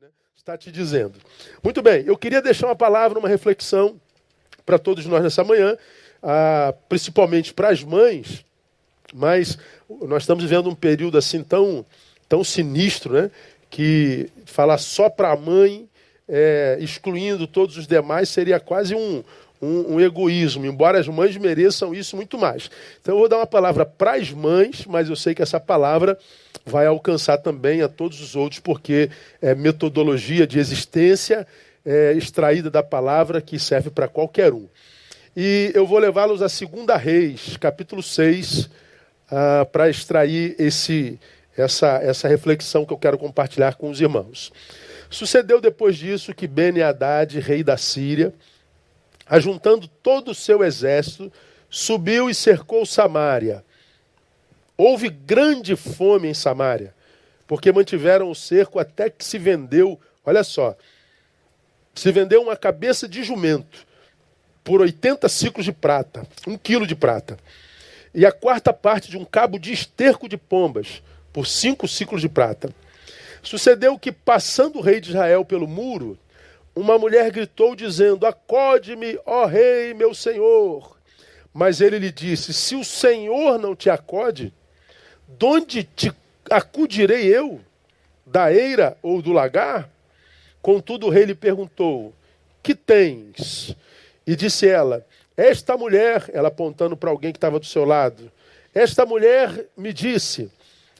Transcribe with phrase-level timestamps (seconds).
[0.00, 0.08] né?
[0.34, 1.14] Está te dizendo.
[1.62, 4.00] Muito bem, eu queria deixar uma palavra, uma reflexão
[4.64, 5.76] para todos nós nessa manhã,
[6.22, 8.42] ah, principalmente para as mães,
[9.12, 9.58] mas
[9.88, 11.84] nós estamos vivendo um período assim tão,
[12.26, 13.30] tão sinistro, né?
[13.68, 15.86] Que falar só para a mãe,
[16.26, 19.22] é, excluindo todos os demais, seria quase um,
[19.60, 22.70] um, um, egoísmo, embora as mães mereçam isso muito mais.
[23.00, 26.18] Então eu vou dar uma palavra para as mães, mas eu sei que essa palavra
[26.66, 29.08] vai alcançar também a todos os outros, porque
[29.40, 31.46] é metodologia de existência
[31.84, 34.68] é, extraída da palavra que serve para qualquer um.
[35.36, 38.68] E eu vou levá-los a 2 Reis, capítulo 6,
[39.30, 41.20] ah, para extrair esse,
[41.56, 44.52] essa, essa reflexão que eu quero compartilhar com os irmãos.
[45.08, 48.34] Sucedeu depois disso que Ben-Hadad, rei da Síria,
[49.26, 51.30] ajuntando todo o seu exército,
[51.68, 53.64] subiu e cercou Samaria.
[54.76, 56.94] Houve grande fome em Samaria,
[57.46, 60.76] porque mantiveram o cerco até que se vendeu, olha só,
[61.94, 63.86] se vendeu uma cabeça de jumento
[64.62, 67.38] por 80 ciclos de prata, um quilo de prata,
[68.14, 71.02] e a quarta parte de um cabo de esterco de pombas
[71.32, 72.70] por cinco ciclos de prata.
[73.42, 76.18] Sucedeu que, passando o rei de Israel pelo muro,
[76.74, 80.96] uma mulher gritou dizendo: Acode-me, ó rei, meu senhor.
[81.52, 84.52] Mas ele lhe disse: Se o senhor não te acode,
[85.28, 86.12] de onde te
[86.50, 87.60] acudirei eu?
[88.24, 89.88] Da eira ou do lagar?
[90.60, 92.12] Contudo, o rei lhe perguntou:
[92.62, 93.76] Que tens?
[94.26, 98.30] E disse ela: Esta mulher, ela apontando para alguém que estava do seu lado,
[98.74, 100.50] esta mulher me disse: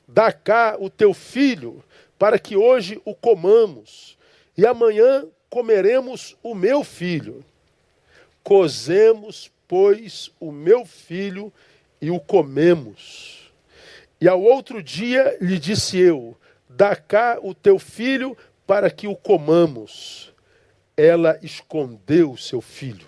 [0.06, 1.82] Dá cá o teu filho,
[2.18, 4.16] para que hoje o comamos,
[4.56, 7.44] e amanhã comeremos o meu filho.
[8.42, 11.52] Cozemos, pois, o meu filho
[12.00, 13.35] e o comemos.
[14.20, 16.36] E ao outro dia lhe disse eu:
[16.68, 18.36] Dá cá o teu filho
[18.66, 20.32] para que o comamos.
[20.96, 23.06] Ela escondeu seu filho.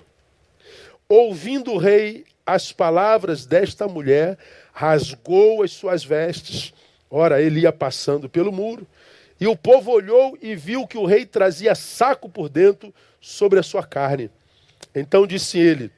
[1.09, 4.39] Ouvindo o rei as palavras desta mulher,
[4.73, 6.73] rasgou as suas vestes.
[7.11, 8.87] Ora, ele ia passando pelo muro
[9.41, 13.63] e o povo olhou e viu que o rei trazia saco por dentro sobre a
[13.63, 14.31] sua carne.
[14.95, 15.93] Então disse ele: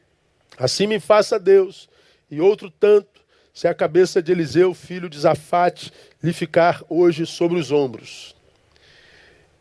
[0.58, 1.88] Assim me faça Deus,
[2.30, 3.19] e outro tanto,
[3.52, 8.34] se a cabeça de Eliseu, filho de Zafate, lhe ficar hoje sobre os ombros.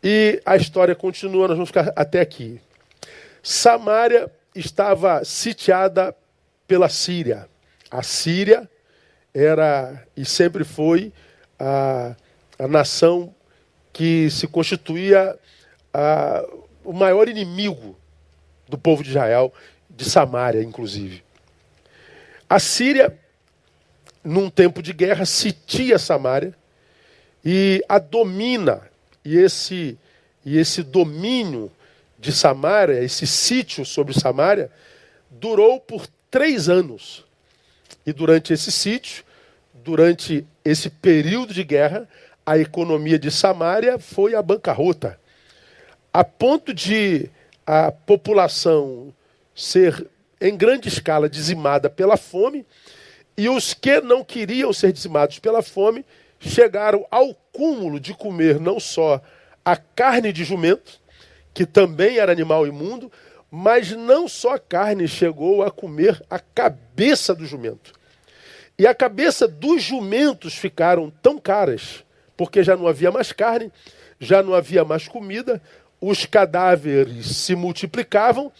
[0.02, 2.60] E a história continua, nós vamos ficar até aqui.
[3.42, 6.14] Samaria estava sitiada
[6.66, 7.48] pela Síria.
[7.90, 8.68] A Síria
[9.34, 11.12] era e sempre foi
[11.58, 12.14] a,
[12.58, 13.34] a nação
[13.92, 15.38] que se constituía
[15.92, 16.44] ah,
[16.84, 17.96] o maior inimigo
[18.68, 19.52] do povo de Israel,
[19.88, 21.22] de Samaria, inclusive.
[22.48, 23.16] A Síria,
[24.22, 26.54] num tempo de guerra, sitia Samaria
[27.44, 28.82] e a domina.
[29.24, 29.98] E esse,
[30.44, 31.70] e esse domínio
[32.18, 34.70] de Samaria, esse sítio sobre Samaria,
[35.30, 37.24] durou por três anos.
[38.06, 39.24] E durante esse sítio,
[39.74, 42.08] durante esse período de guerra,
[42.44, 45.18] a economia de Samaria foi a bancarrota,
[46.12, 47.30] a ponto de
[47.66, 49.14] a população
[49.54, 50.06] ser
[50.40, 52.66] em grande escala dizimada pela fome,
[53.40, 56.04] e os que não queriam ser dizimados pela fome
[56.38, 59.18] chegaram ao cúmulo de comer não só
[59.64, 61.00] a carne de jumento,
[61.54, 63.10] que também era animal imundo,
[63.50, 67.94] mas não só a carne, chegou a comer a cabeça do jumento.
[68.78, 72.04] E a cabeça dos jumentos ficaram tão caras
[72.36, 73.72] porque já não havia mais carne,
[74.18, 75.62] já não havia mais comida,
[75.98, 78.52] os cadáveres se multiplicavam,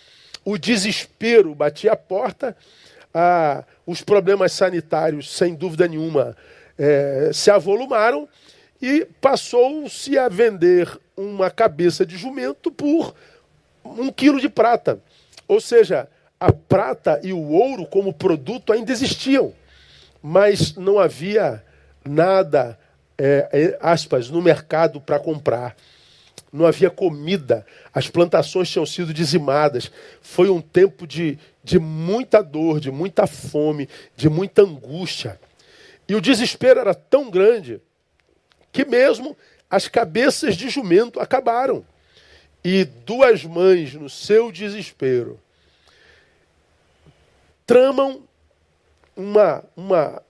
[0.42, 2.56] o desespero batia a porta,
[3.86, 6.36] os problemas sanitários, sem dúvida nenhuma,
[6.78, 8.28] eh, se avolumaram
[8.80, 13.14] e passou-se a vender uma cabeça de jumento por
[13.84, 14.98] um quilo de prata.
[15.46, 19.52] Ou seja, a prata e o ouro como produto ainda existiam,
[20.22, 21.62] mas não havia
[22.04, 22.78] nada
[23.18, 25.76] é, é, aspas, no mercado para comprar.
[26.52, 27.64] Não havia comida,
[27.94, 29.90] as plantações tinham sido dizimadas.
[30.20, 35.40] Foi um tempo de, de muita dor, de muita fome, de muita angústia.
[36.08, 37.80] E o desespero era tão grande
[38.72, 39.36] que mesmo
[39.70, 41.84] as cabeças de jumento acabaram.
[42.64, 45.38] E duas mães, no seu desespero,
[47.64, 48.24] tramam
[49.16, 50.22] uma, uma,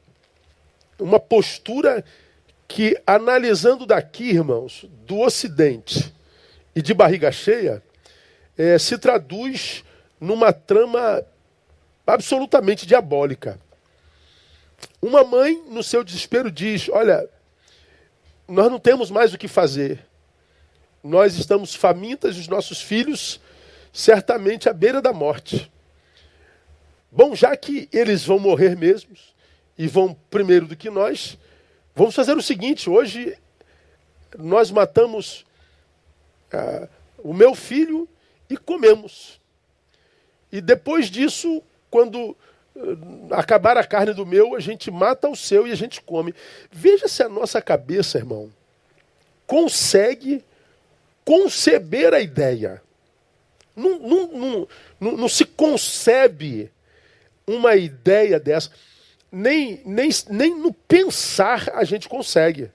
[0.99, 2.05] uma postura
[2.71, 6.15] que, analisando daqui, irmãos, do Ocidente
[6.73, 7.83] e de barriga cheia,
[8.57, 9.83] é, se traduz
[10.21, 11.27] numa trama
[12.07, 13.59] absolutamente diabólica.
[15.03, 17.29] Uma mãe, no seu desespero, diz: Olha,
[18.47, 20.07] nós não temos mais o que fazer.
[21.03, 23.41] nós estamos famintas e os nossos filhos
[23.93, 25.69] certamente à beira da morte.
[27.11, 29.35] Bom, já que eles vão morrer mesmos
[29.77, 31.37] e vão primeiro do que nós,
[31.95, 33.37] vamos fazer o seguinte: hoje
[34.39, 35.45] nós matamos
[36.53, 36.89] ah,
[37.19, 38.09] o meu filho
[38.49, 39.41] e comemos.
[40.53, 42.37] E depois disso, quando
[42.77, 46.35] ah, acabar a carne do meu, a gente mata o seu e a gente come.
[46.71, 48.51] Veja se a nossa cabeça, irmão,
[49.47, 50.45] consegue
[51.25, 52.83] conceber a ideia.
[53.75, 54.69] Não, não, não,
[55.01, 56.71] não, não se concebe
[57.47, 58.71] uma ideia dessa.
[59.31, 62.71] Nem, nem, nem no pensar a gente consegue.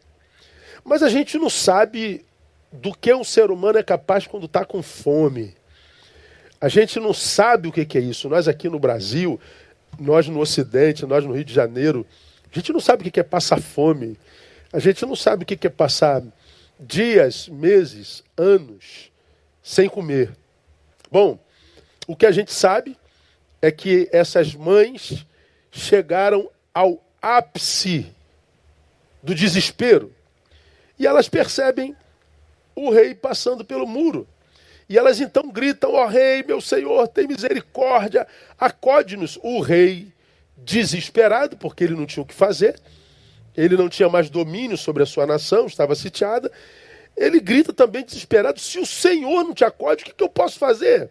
[0.83, 2.25] Mas a gente não sabe
[2.71, 5.55] do que um ser humano é capaz quando está com fome.
[6.59, 8.29] A gente não sabe o que é isso.
[8.29, 9.39] Nós aqui no Brasil,
[9.99, 12.05] nós no Ocidente, nós no Rio de Janeiro,
[12.51, 14.17] a gente não sabe o que é passar fome.
[14.71, 16.23] A gente não sabe o que é passar
[16.79, 19.11] dias, meses, anos
[19.61, 20.31] sem comer.
[21.11, 21.39] Bom,
[22.07, 22.97] o que a gente sabe
[23.61, 25.25] é que essas mães
[25.75, 28.11] chegaram ao ápice
[29.21, 30.13] do desespero
[30.97, 31.95] e elas percebem
[32.73, 34.27] o rei passando pelo muro.
[34.87, 38.25] E elas então gritam: Ó oh, rei, meu senhor, tem misericórdia,
[38.57, 39.37] acode-nos.
[39.43, 40.13] O rei,
[40.57, 42.79] desesperado, porque ele não tinha o que fazer,
[43.57, 46.51] ele não tinha mais domínio sobre a sua nação, estava sitiada.
[47.17, 50.57] Ele grita também desesperado: Se o senhor não te acode, o que, que eu posso
[50.57, 51.09] fazer?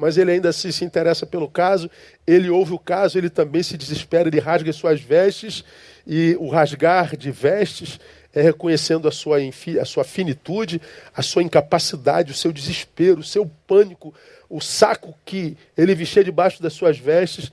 [0.00, 1.90] Mas ele ainda se, se interessa pelo caso,
[2.26, 5.62] ele ouve o caso, ele também se desespera, ele rasga suas vestes,
[6.06, 8.00] e o rasgar de vestes
[8.32, 9.36] é reconhecendo a sua,
[9.80, 10.80] a sua finitude,
[11.14, 14.14] a sua incapacidade, o seu desespero, o seu pânico,
[14.48, 17.52] o saco que ele vestia debaixo das suas vestes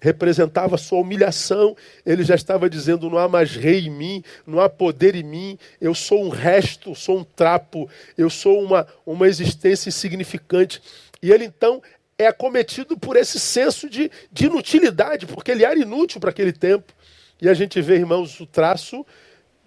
[0.00, 1.76] representava a sua humilhação.
[2.04, 5.58] Ele já estava dizendo: não há mais rei em mim, não há poder em mim,
[5.80, 10.80] eu sou um resto, sou um trapo, eu sou uma, uma existência insignificante.
[11.22, 11.82] E ele então
[12.18, 16.92] é acometido por esse senso de, de inutilidade, porque ele era inútil para aquele tempo.
[17.40, 19.06] E a gente vê, irmãos, o traço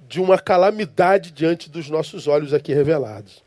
[0.08, 3.44] de uma calamidade diante dos nossos olhos aqui revelados.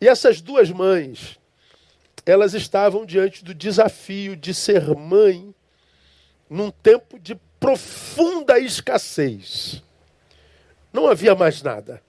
[0.00, 1.38] E essas duas mães,
[2.24, 5.52] elas estavam diante do desafio de ser mãe
[6.48, 9.82] num tempo de profunda escassez.
[10.92, 12.02] Não havia mais nada.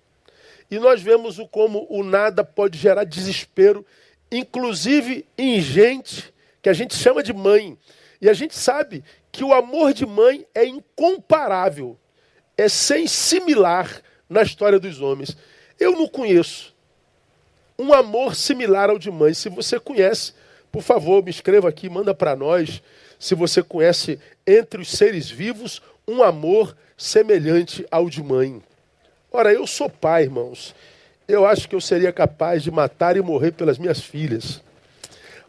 [0.73, 3.85] E nós vemos o como o nada pode gerar desespero,
[4.31, 6.33] inclusive em gente
[6.63, 7.77] que a gente chama de mãe.
[8.19, 11.95] E a gente sabe que o amor de mãe é incomparável,
[12.57, 15.37] é sem similar na história dos homens.
[15.79, 16.73] Eu não conheço
[17.77, 19.35] um amor similar ao de mãe.
[19.35, 20.33] Se você conhece,
[20.71, 22.81] por favor, me escreva aqui, manda para nós.
[23.19, 28.59] Se você conhece entre os seres vivos um amor semelhante ao de mãe.
[29.35, 30.75] Ora, eu sou pai, irmãos.
[31.27, 34.61] Eu acho que eu seria capaz de matar e morrer pelas minhas filhas.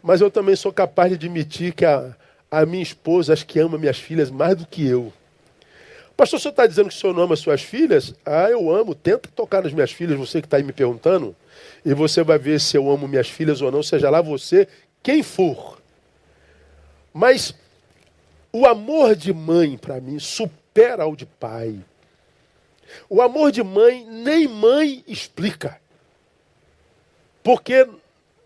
[0.03, 2.17] Mas eu também sou capaz de admitir que a,
[2.51, 5.13] a minha esposa acho que ama minhas filhas mais do que eu.
[6.17, 8.15] Pastor, o senhor está dizendo que o senhor não ama suas filhas?
[8.25, 8.95] Ah, eu amo.
[8.95, 11.37] Tenta tocar nas minhas filhas, você que está aí me perguntando.
[11.85, 14.67] E você vai ver se eu amo minhas filhas ou não, seja lá você,
[15.03, 15.79] quem for.
[17.13, 17.55] Mas
[18.51, 21.79] o amor de mãe, para mim, supera o de pai.
[23.09, 25.81] O amor de mãe, nem mãe explica.
[27.43, 27.89] Porque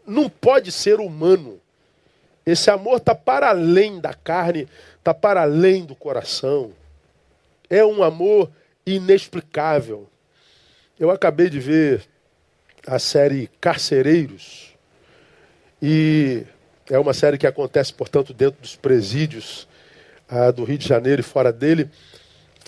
[0.07, 1.61] não pode ser humano.
[2.45, 4.67] Esse amor está para além da carne,
[4.99, 6.73] está para além do coração.
[7.69, 8.51] É um amor
[8.87, 10.09] inexplicável.
[10.99, 12.09] Eu acabei de ver
[12.87, 14.75] a série Carcereiros.
[15.81, 16.45] E
[16.91, 19.69] é uma série que acontece, portanto, dentro dos presídios
[20.29, 21.91] ah, do Rio de Janeiro e fora dele.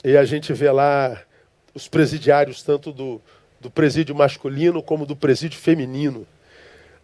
[0.04, 1.20] E a gente vê lá
[1.74, 3.20] os presidiários, tanto do,
[3.60, 6.26] do presídio masculino como do presídio feminino.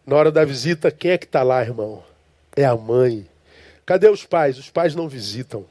[0.07, 2.03] Na hora da visita, quem é que está lá, irmão?
[2.55, 3.27] É a mãe.
[3.85, 4.59] Cadê os pais?
[4.59, 5.67] Os pais não visitam.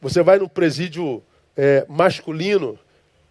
[0.00, 1.22] Você vai no presídio
[1.56, 2.78] é, masculino,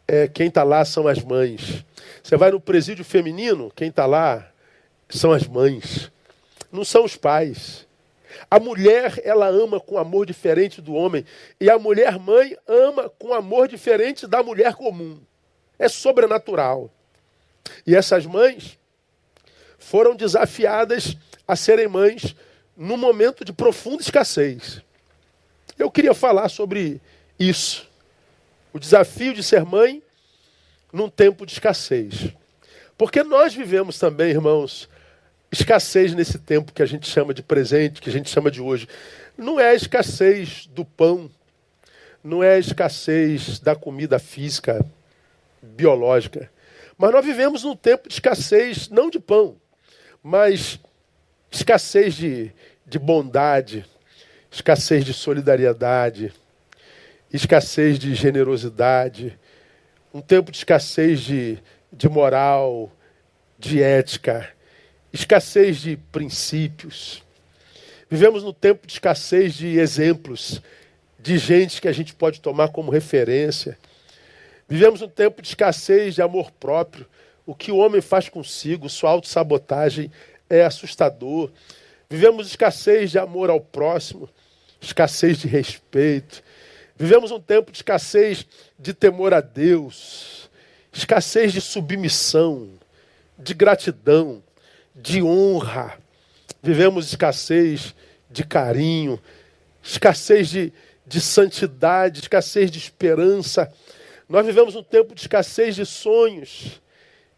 [0.05, 1.85] é, quem está lá são as mães.
[2.21, 4.45] Você vai no presídio feminino, quem está lá
[5.09, 6.11] são as mães.
[6.71, 7.86] Não são os pais.
[8.49, 11.25] A mulher, ela ama com amor diferente do homem.
[11.59, 15.19] E a mulher mãe ama com amor diferente da mulher comum.
[15.79, 16.91] É sobrenatural.
[17.85, 18.77] E essas mães
[19.77, 21.15] foram desafiadas
[21.47, 22.35] a serem mães
[22.75, 24.81] num momento de profunda escassez.
[25.77, 27.01] Eu queria falar sobre
[27.39, 27.87] isso.
[28.73, 30.01] O desafio de ser mãe
[30.91, 32.33] num tempo de escassez.
[32.97, 34.89] Porque nós vivemos também, irmãos,
[35.51, 38.87] escassez nesse tempo que a gente chama de presente, que a gente chama de hoje.
[39.37, 41.29] Não é a escassez do pão,
[42.23, 44.85] não é a escassez da comida física,
[45.61, 46.49] biológica,
[46.97, 49.55] Mas nós vivemos num tempo de escassez, não de pão,
[50.23, 50.79] mas
[51.51, 52.51] escassez de,
[52.85, 53.85] de bondade,
[54.51, 56.33] escassez de solidariedade,
[57.31, 59.37] escassez de generosidade,
[60.13, 61.59] um tempo de escassez de,
[61.91, 62.91] de moral,
[63.59, 64.49] de ética,
[65.11, 67.23] escassez de princípios.
[68.09, 70.61] Vivemos no tempo de escassez de exemplos,
[71.19, 73.77] de gente que a gente pode tomar como referência.
[74.67, 77.05] Vivemos um tempo de escassez de amor próprio.
[77.45, 80.11] O que o homem faz consigo, sua autossabotagem
[80.49, 81.51] é assustador.
[82.09, 84.29] Vivemos escassez de amor ao próximo,
[84.79, 86.43] escassez de respeito.
[86.95, 88.45] Vivemos um tempo de escassez
[88.79, 90.49] de temor a Deus,
[90.91, 92.69] escassez de submissão,
[93.37, 94.41] de gratidão,
[94.97, 95.97] de honra.
[96.61, 97.95] Vivemos escassez
[98.29, 99.19] de carinho,
[99.81, 100.73] escassez de,
[101.05, 103.71] de santidade, escassez de esperança.
[104.27, 106.81] Nós vivemos um tempo de escassez de sonhos,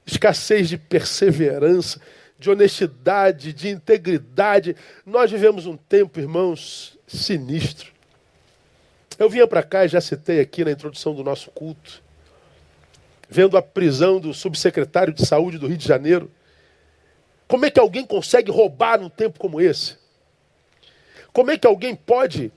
[0.06, 2.01] escassez de perseverança,
[2.39, 4.75] de honestidade, de integridade.
[5.06, 7.92] Nós vivemos um tempo, irmãos, sinistro.
[9.20, 12.01] Eu vinha para cá e já citei aqui na introdução do nosso culto,
[13.30, 16.32] vendo a prisão do subsecretário de saúde do Rio de Janeiro.
[17.50, 19.98] Como é que alguém consegue roubar num tempo como esse?
[21.34, 22.53] Como é que alguém pode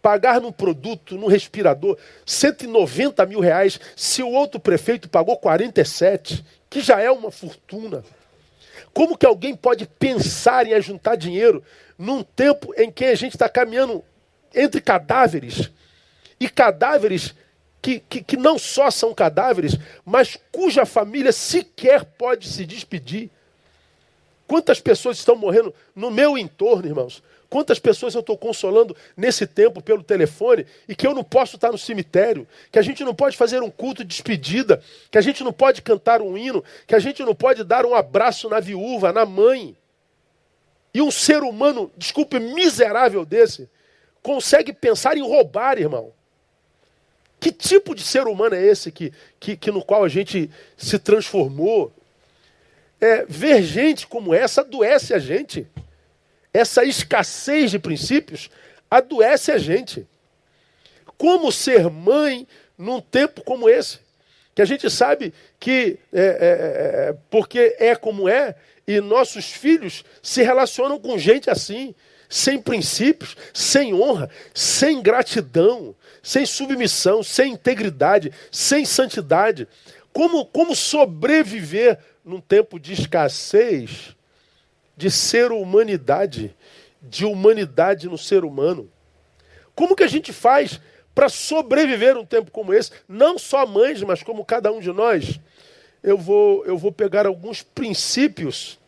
[0.00, 6.80] pagar num produto, num respirador, 190 mil reais, se o outro prefeito pagou 47, que
[6.80, 8.04] já é uma fortuna.
[8.94, 11.60] Como que alguém pode pensar em ajuntar dinheiro
[11.98, 14.04] num tempo em que a gente está caminhando
[14.54, 15.68] entre cadáveres
[16.38, 17.34] e cadáveres
[17.80, 23.28] que, que, que não só são cadáveres, mas cuja família sequer pode se despedir?
[24.52, 29.82] Quantas pessoas estão morrendo no meu entorno, irmãos, Quantas pessoas eu estou consolando nesse tempo
[29.82, 33.34] pelo telefone e que eu não posso estar no cemitério, que a gente não pode
[33.34, 36.98] fazer um culto de despedida, que a gente não pode cantar um hino, que a
[36.98, 39.74] gente não pode dar um abraço na viúva, na mãe.
[40.92, 43.70] E um ser humano, desculpe, miserável desse,
[44.22, 46.12] consegue pensar em roubar, irmão.
[47.40, 50.98] Que tipo de ser humano é esse que, que, que no qual a gente se
[50.98, 51.90] transformou?
[53.02, 55.66] É, ver gente como essa adoece a gente
[56.52, 58.50] essa escassez de princípios
[58.90, 60.06] adoece a gente.
[61.16, 63.98] Como ser mãe num tempo como esse?
[64.54, 68.54] Que a gente sabe que, é, é, é, é, porque é como é,
[68.86, 71.94] e nossos filhos se relacionam com gente assim,
[72.28, 79.66] sem princípios, sem honra, sem gratidão, sem submissão, sem integridade, sem santidade.
[80.12, 84.14] Como, como sobreviver num tempo de escassez
[84.96, 86.54] de ser humanidade,
[87.00, 88.90] de humanidade no ser humano.
[89.74, 90.80] Como que a gente faz
[91.14, 92.92] para sobreviver um tempo como esse?
[93.08, 95.40] Não só mães, mas como cada um de nós.
[96.02, 98.78] Eu vou, eu vou pegar alguns princípios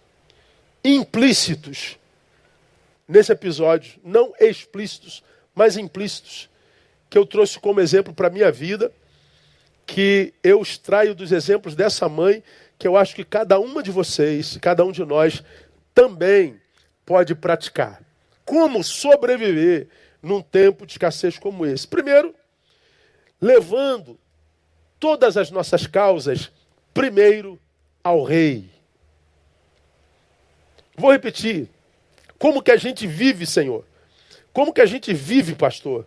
[0.84, 1.98] implícitos
[3.08, 5.22] nesse episódio, não explícitos,
[5.54, 6.48] mas implícitos,
[7.08, 8.90] que eu trouxe como exemplo para a minha vida,
[9.86, 12.42] que eu extraio dos exemplos dessa mãe,
[12.78, 15.42] que eu acho que cada uma de vocês, cada um de nós,
[15.94, 16.60] também
[17.06, 18.02] pode praticar.
[18.44, 19.88] Como sobreviver
[20.22, 21.86] num tempo de escassez como esse?
[21.86, 22.34] Primeiro,
[23.40, 24.18] levando
[24.98, 26.50] todas as nossas causas
[26.92, 27.58] primeiro
[28.02, 28.70] ao rei.
[30.96, 31.68] Vou repetir.
[32.38, 33.84] Como que a gente vive, Senhor?
[34.52, 36.06] Como que a gente vive, pastor?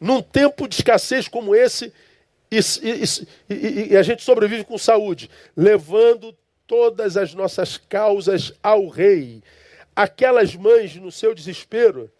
[0.00, 1.92] Num tempo de escassez como esse,
[2.50, 2.60] e,
[3.50, 6.34] e, e, a gente sobrevive com saúde, levando
[6.66, 9.42] todas as nossas causas ao rei.
[9.94, 12.10] Aquelas mães, no seu desespero,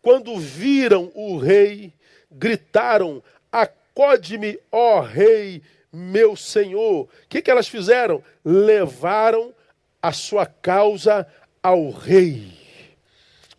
[0.00, 1.92] quando viram o rei,
[2.30, 5.62] gritaram: Acode-me, ó rei,
[5.92, 7.02] meu senhor.
[7.02, 8.22] O que, que elas fizeram?
[8.44, 9.52] Levaram
[10.00, 11.26] a sua causa
[11.62, 12.52] ao rei.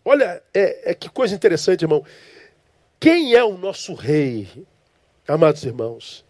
[0.03, 2.03] Olha, é, é que coisa interessante, irmão.
[3.00, 4.48] Quem é o nosso rei,
[5.28, 6.25] amados irmãos?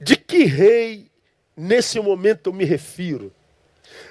[0.00, 1.10] De que rei
[1.56, 3.32] nesse momento eu me refiro.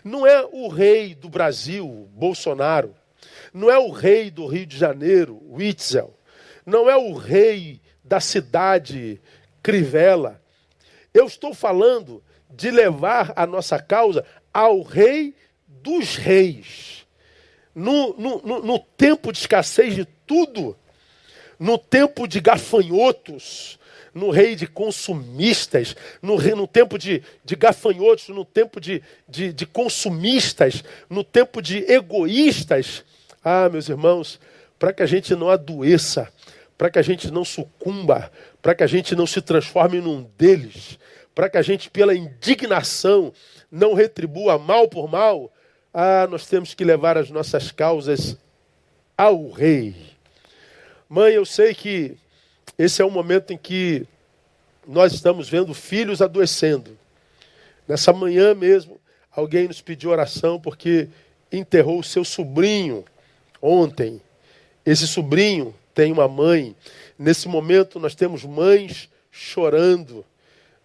[0.04, 2.96] Não é o rei do Brasil, Bolsonaro.
[3.54, 6.14] Não é o rei do Rio de Janeiro, Witzel.
[6.66, 9.20] Não é o rei da cidade,
[9.64, 10.42] Crivella.
[11.14, 15.36] Eu estou falando de levar a nossa causa ao rei
[15.68, 17.08] dos reis.
[17.74, 20.78] No, no, no, no tempo de escassez de tudo,
[21.58, 23.79] no tempo de gafanhotos,
[24.20, 29.54] no rei de consumistas, no, rei, no tempo de, de gafanhotos, no tempo de, de,
[29.54, 33.04] de consumistas, no tempo de egoístas.
[33.44, 34.40] Ah, meus irmãos,
[34.78, 36.32] para que a gente não adoeça,
[36.78, 41.00] para que a gente não sucumba, para que a gente não se transforme num deles,
[41.34, 43.34] para que a gente, pela indignação,
[43.72, 45.52] não retribua mal por mal,
[45.94, 48.38] ah, nós temos que levar as nossas causas
[49.18, 49.96] ao rei.
[51.08, 52.18] Mãe, eu sei que
[52.80, 54.08] esse é o momento em que
[54.88, 56.98] nós estamos vendo filhos adoecendo.
[57.86, 61.10] Nessa manhã mesmo, alguém nos pediu oração porque
[61.52, 63.04] enterrou o seu sobrinho
[63.62, 64.22] ontem.
[64.86, 66.74] Esse sobrinho tem uma mãe.
[67.18, 70.26] Nesse momento, nós temos mães chorando,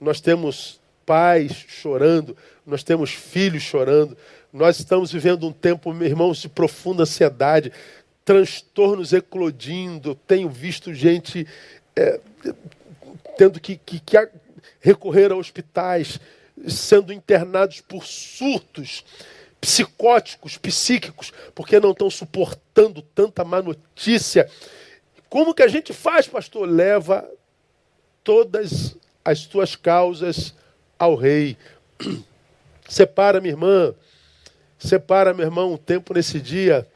[0.01, 2.37] nós temos pais chorando,
[2.67, 4.17] nós temos filhos chorando.
[4.53, 7.73] Nós estamos vivendo um tempo, irmãos, de profunda ansiedade,
[8.25, 10.15] transtornos eclodindo.
[10.27, 11.47] Tenho visto gente
[11.97, 12.21] é,
[13.37, 14.29] tendo que, que, que
[14.81, 16.21] recorrer a hospitais,
[16.69, 19.05] sendo internados por surtos
[19.61, 24.49] psicóticos, psíquicos, porque não estão suportando tanta má notícia.
[25.29, 26.69] Como que a gente faz, pastor?
[26.69, 27.29] Leva
[28.23, 30.55] todas as tuas causas
[30.99, 31.57] ao rei.
[32.87, 33.95] Separa, minha irmã,
[34.79, 36.87] separa, meu irmão, um tempo nesse dia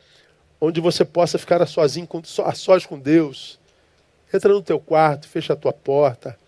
[0.60, 2.06] onde você possa ficar a sozinho,
[2.44, 3.57] a sós com Deus.
[4.32, 6.38] Entra no teu quarto, fecha a tua porta.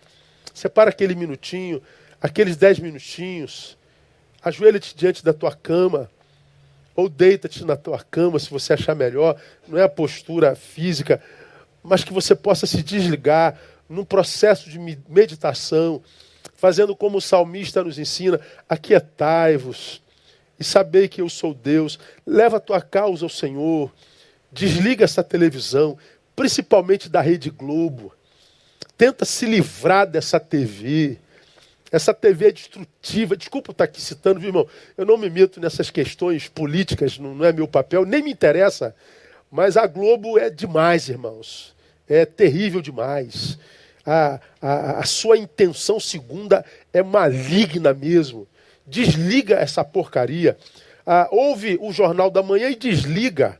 [0.53, 1.81] Separa aquele minutinho,
[2.21, 3.77] aqueles dez minutinhos.
[4.43, 6.09] Ajoelha-te diante da tua cama.
[6.95, 9.39] Ou deita-te na tua cama, se você achar melhor.
[9.67, 11.21] Não é a postura física,
[11.81, 13.57] mas que você possa se desligar
[13.89, 16.01] num processo de meditação,
[16.55, 20.01] fazendo como o salmista nos ensina: aquietai-vos
[20.59, 21.97] e sabei que eu sou Deus.
[22.25, 23.91] Leva a tua causa ao Senhor.
[24.51, 25.97] Desliga essa televisão,
[26.35, 28.13] principalmente da Rede Globo.
[28.97, 31.17] Tenta se livrar dessa TV.
[31.91, 33.35] Essa TV é destrutiva.
[33.35, 34.67] Desculpa estar aqui citando, viu, irmão?
[34.97, 38.95] Eu não me meto nessas questões políticas, não é meu papel, nem me interessa.
[39.51, 41.75] Mas a Globo é demais, irmãos.
[42.07, 43.57] É terrível demais.
[44.05, 48.47] A, a, a sua intenção segunda é maligna mesmo.
[48.87, 50.57] Desliga essa porcaria.
[51.05, 53.59] Ah, ouve o Jornal da Manhã e desliga.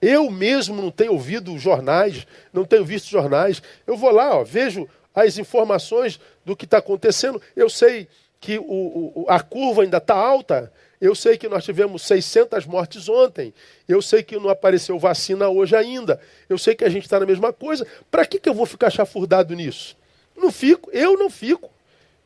[0.00, 3.62] Eu mesmo não tenho ouvido jornais, não tenho visto jornais.
[3.86, 7.40] Eu vou lá, ó, vejo as informações do que está acontecendo.
[7.54, 8.06] Eu sei
[8.40, 10.72] que o, o, a curva ainda está alta.
[11.00, 13.52] Eu sei que nós tivemos 600 mortes ontem.
[13.88, 16.20] Eu sei que não apareceu vacina hoje ainda.
[16.48, 17.86] Eu sei que a gente está na mesma coisa.
[18.10, 19.96] Para que, que eu vou ficar chafurdado nisso?
[20.36, 21.70] Não fico, eu não fico.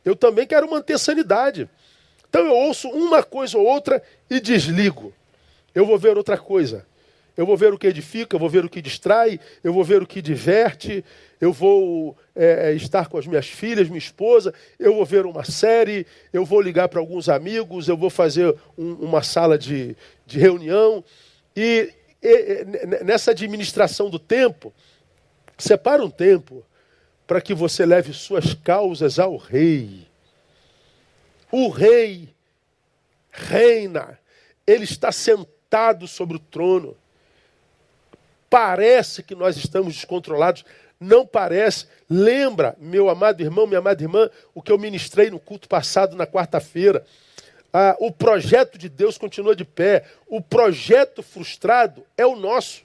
[0.03, 1.69] Eu também quero manter sanidade.
[2.29, 5.13] Então eu ouço uma coisa ou outra e desligo.
[5.75, 6.85] Eu vou ver outra coisa.
[7.35, 10.01] Eu vou ver o que edifica, eu vou ver o que distrai, eu vou ver
[10.01, 11.03] o que diverte,
[11.39, 15.43] eu vou é, é, estar com as minhas filhas, minha esposa, eu vou ver uma
[15.43, 20.37] série, eu vou ligar para alguns amigos, eu vou fazer um, uma sala de, de
[20.37, 21.03] reunião.
[21.55, 22.65] E, e
[23.03, 24.73] nessa administração do tempo,
[25.57, 26.63] separa um tempo
[27.25, 30.05] para que você leve suas causas ao rei.
[31.51, 32.29] O rei
[33.31, 34.19] reina,
[34.67, 36.95] ele está sentado sobre o trono.
[38.51, 40.65] Parece que nós estamos descontrolados,
[40.99, 41.85] não parece.
[42.09, 46.27] Lembra, meu amado irmão, minha amada irmã, o que eu ministrei no culto passado, na
[46.27, 47.05] quarta-feira.
[47.71, 50.03] Ah, o projeto de Deus continua de pé.
[50.27, 52.83] O projeto frustrado é o nosso.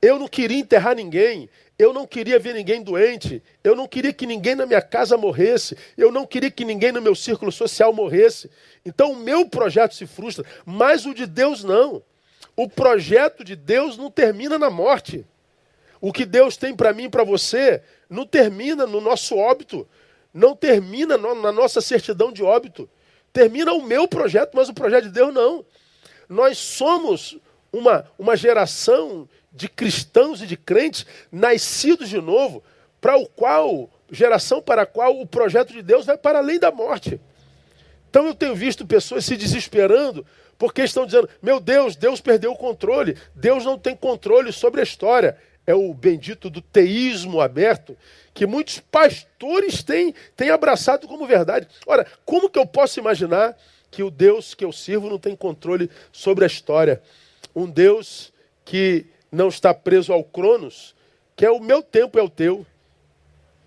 [0.00, 1.50] Eu não queria enterrar ninguém.
[1.78, 3.42] Eu não queria ver ninguém doente.
[3.62, 5.76] Eu não queria que ninguém na minha casa morresse.
[5.98, 8.50] Eu não queria que ninguém no meu círculo social morresse.
[8.86, 12.02] Então o meu projeto se frustra, mas o de Deus não.
[12.62, 15.26] O projeto de Deus não termina na morte.
[16.00, 19.84] O que Deus tem para mim e para você não termina no nosso óbito.
[20.32, 22.88] Não termina na nossa certidão de óbito.
[23.32, 25.64] Termina o meu projeto, mas o projeto de Deus não.
[26.28, 27.36] Nós somos
[27.72, 32.62] uma, uma geração de cristãos e de crentes nascidos de novo,
[33.00, 36.70] para o qual, geração para a qual o projeto de Deus vai para além da
[36.70, 37.20] morte.
[38.08, 40.24] Então eu tenho visto pessoas se desesperando
[40.62, 44.84] porque estão dizendo: meu Deus, Deus perdeu o controle, Deus não tem controle sobre a
[44.84, 45.36] história.
[45.66, 47.96] É o bendito do teísmo aberto
[48.32, 51.66] que muitos pastores têm, têm abraçado como verdade.
[51.84, 53.58] Ora, como que eu posso imaginar
[53.90, 57.02] que o Deus que eu sirvo não tem controle sobre a história?
[57.56, 58.32] Um Deus
[58.64, 60.94] que não está preso ao Cronos,
[61.34, 62.64] que é o meu tempo, é o teu.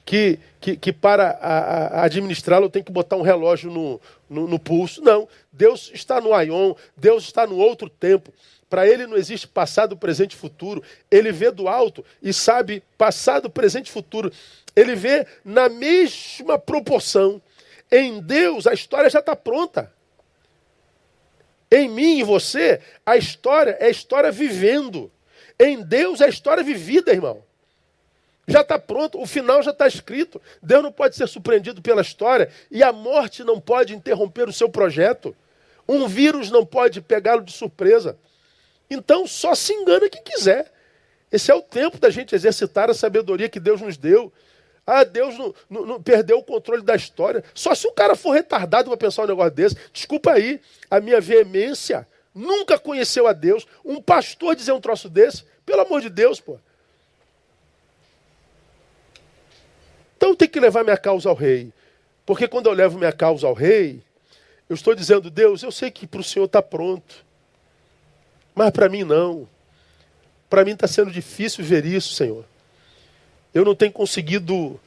[0.06, 1.40] Que, que, que para
[2.04, 5.02] administrá-lo eu tenho que botar um relógio no, no, no, pulso.
[5.02, 5.28] Não.
[5.52, 8.32] Deus está no Aion, Deus está no outro tempo.
[8.70, 10.84] Para ele não existe passado, presente e futuro.
[11.10, 14.32] Ele vê do alto e sabe passado, presente e futuro.
[14.76, 17.42] Ele vê na mesma proporção.
[17.92, 19.92] Em Deus a história já está pronta.
[21.72, 25.12] Em mim e você, a história é a história vivendo.
[25.60, 27.45] Em Deus é a história vivida, irmão.
[28.48, 30.42] Já está pronto, o final já está escrito.
[30.62, 34.70] Deus não pode ser surpreendido pela história e a morte não pode interromper o seu
[34.70, 35.36] projeto.
[35.88, 38.18] Um vírus não pode pegá-lo de surpresa.
[38.90, 40.72] Então só se engana quem quiser.
[41.32, 44.32] Esse é o tempo da gente exercitar a sabedoria que Deus nos deu.
[44.86, 47.44] Ah, Deus não, não, não perdeu o controle da história.
[47.54, 49.76] Só se o cara for retardado para pensar um negócio desse.
[49.92, 53.66] Desculpa aí, a minha veemência nunca conheceu a Deus.
[53.84, 56.60] Um pastor dizer um troço desse, pelo amor de Deus, pô.
[60.26, 61.72] Então eu tenho que levar minha causa ao rei.
[62.26, 64.02] Porque quando eu levo minha causa ao rei,
[64.68, 67.24] eu estou dizendo, Deus, eu sei que para o Senhor está pronto.
[68.56, 69.48] Mas para mim não.
[70.50, 72.44] Para mim está sendo difícil ver isso, Senhor.
[73.54, 74.80] Eu não tenho conseguido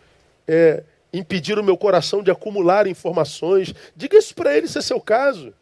[0.48, 3.72] é, impedir o meu coração de acumular informações.
[3.94, 5.54] Diga isso para ele se é seu caso.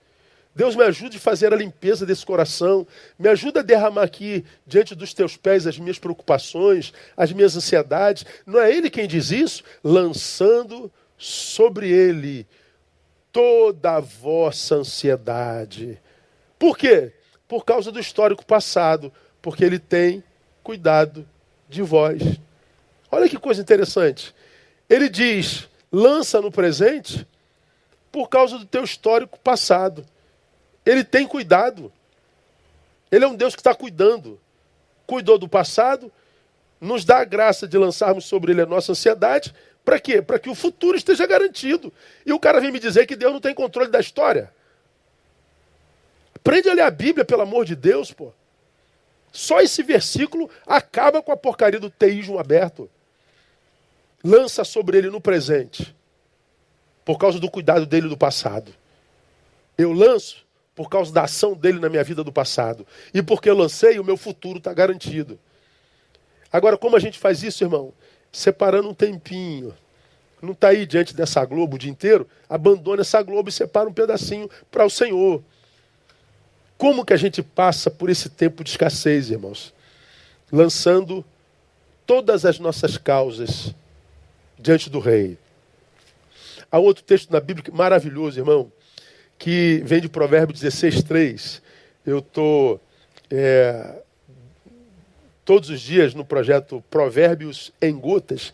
[0.57, 2.87] Deus me ajude a fazer a limpeza desse coração.
[3.19, 8.25] Me ajuda a derramar aqui diante dos teus pés as minhas preocupações, as minhas ansiedades.
[8.47, 9.63] Não é ele quem diz isso?
[9.85, 12.47] Lançando sobre ele
[13.31, 16.01] toda a vossa ansiedade.
[16.59, 17.13] Por quê?
[17.47, 20.25] Por causa do histórico passado, porque ele tem
[20.63, 21.29] cuidado
[21.69, 22.23] de vós.
[23.11, 24.35] Olha que coisa interessante.
[24.89, 27.27] Ele diz: lança no presente
[28.11, 30.03] por causa do teu histórico passado.
[30.87, 31.93] Ele tem cuidado.
[33.11, 34.41] Ele é um Deus que está cuidando.
[35.05, 36.11] Cuidou do passado,
[36.81, 39.53] nos dá a graça de lançarmos sobre ele a nossa ansiedade.
[39.85, 40.23] Para quê?
[40.23, 41.93] Para que o futuro esteja garantido.
[42.25, 44.53] E o cara vem me dizer que Deus não tem controle da história.
[46.35, 48.33] Aprende a ler a Bíblia, pelo amor de Deus, pô.
[49.33, 52.89] Só esse versículo acaba com a porcaria do teísmo aberto.
[54.25, 55.95] Lança sobre ele no presente,
[57.05, 58.73] por causa do cuidado dele do passado.
[59.77, 60.46] Eu lanço
[60.77, 62.87] por causa da ação dele na minha vida do passado.
[63.13, 65.39] E porque eu lancei, o meu futuro está garantido.
[66.53, 67.95] Agora, como a gente faz isso, irmão?
[68.31, 69.75] Separando um tempinho.
[70.41, 72.29] Não está aí diante dessa Globo o dia inteiro?
[72.47, 75.43] Abandone essa Globo e separa um pedacinho para o Senhor.
[76.77, 79.73] Como que a gente passa por esse tempo de escassez, irmãos?
[80.53, 81.25] Lançando
[82.05, 83.75] todas as nossas causas
[84.59, 85.39] diante do Rei.
[86.71, 88.71] Há outro texto na Bíblia maravilhoso, irmão,
[89.39, 91.63] que vem de Provérbios 16, 3.
[92.05, 92.81] Eu estou
[93.31, 93.97] é,
[95.45, 98.53] todos os dias no projeto Provérbios em Gotas.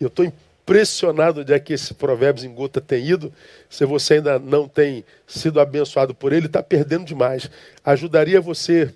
[0.00, 3.32] Eu estou impressionado de que esse Provérbios em Gota tem ido.
[3.68, 7.50] Se você ainda não tem sido abençoado por ele, está perdendo demais.
[7.84, 8.92] Ajudaria você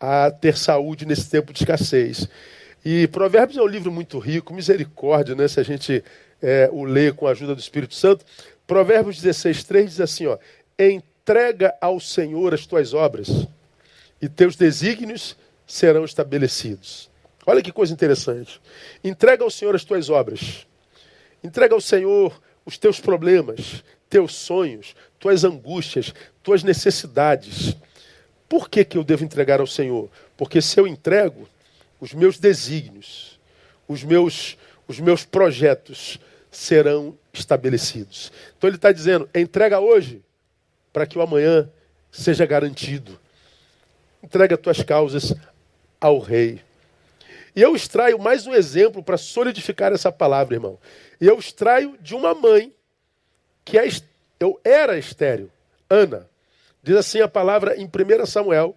[0.00, 2.28] a ter saúde nesse tempo de escassez.
[2.84, 5.48] E Provérbios é um livro muito rico, misericórdia, né?
[5.48, 6.04] Se a gente
[6.42, 8.24] é, o lê com a ajuda do Espírito Santo.
[8.66, 10.36] Provérbios 16, 3 diz assim: ó,
[10.78, 13.46] entrega ao Senhor as tuas obras,
[14.20, 17.10] e teus desígnios serão estabelecidos.
[17.46, 18.60] Olha que coisa interessante.
[19.02, 20.66] Entrega ao Senhor as tuas obras.
[21.42, 27.76] Entrega ao Senhor os teus problemas, teus sonhos, tuas angústias, tuas necessidades.
[28.48, 30.08] Por que, que eu devo entregar ao Senhor?
[30.36, 31.46] Porque se eu entrego,
[32.00, 33.38] os meus desígnios,
[33.86, 34.56] os meus,
[34.88, 36.18] os meus projetos
[36.50, 38.32] serão estabelecidos.
[38.56, 40.22] Então ele está dizendo: entrega hoje,
[40.94, 41.68] para que o amanhã
[42.12, 43.18] seja garantido.
[44.22, 45.34] Entrega tuas causas
[46.00, 46.62] ao rei.
[47.56, 50.78] E eu extraio mais um exemplo para solidificar essa palavra, irmão.
[51.20, 52.72] E eu extraio de uma mãe
[53.64, 53.88] que é,
[54.38, 55.50] eu era estéreo,
[55.90, 56.28] Ana.
[56.80, 58.76] Diz assim a palavra em 1 Samuel,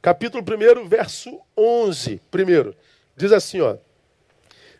[0.00, 2.20] capítulo 1, verso 11.
[2.28, 2.74] Primeiro,
[3.16, 3.76] diz assim, ó.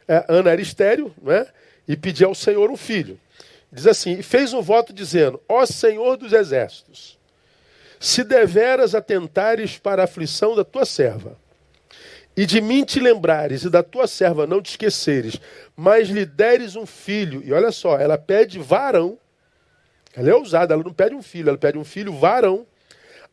[0.09, 1.47] É, Ana era estéreo, né?
[1.87, 3.21] E pedia ao Senhor um filho.
[3.72, 7.18] Diz assim: e fez um voto dizendo: Ó Senhor dos exércitos,
[7.98, 11.38] se deveras atentares para a aflição da tua serva,
[12.37, 15.40] e de mim te lembrares, e da tua serva não te esqueceres,
[15.74, 19.18] mas lhe deres um filho, e olha só, ela pede varão,
[20.14, 22.66] ela é ousada, ela não pede um filho, ela pede um filho varão,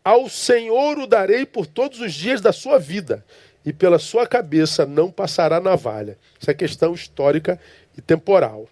[0.04, 3.26] ao Senhor o darei por todos os dias da sua vida,
[3.66, 6.18] e pela sua cabeça não passará navalha.
[6.40, 7.60] Isso é questão histórica
[7.98, 8.68] e temporal.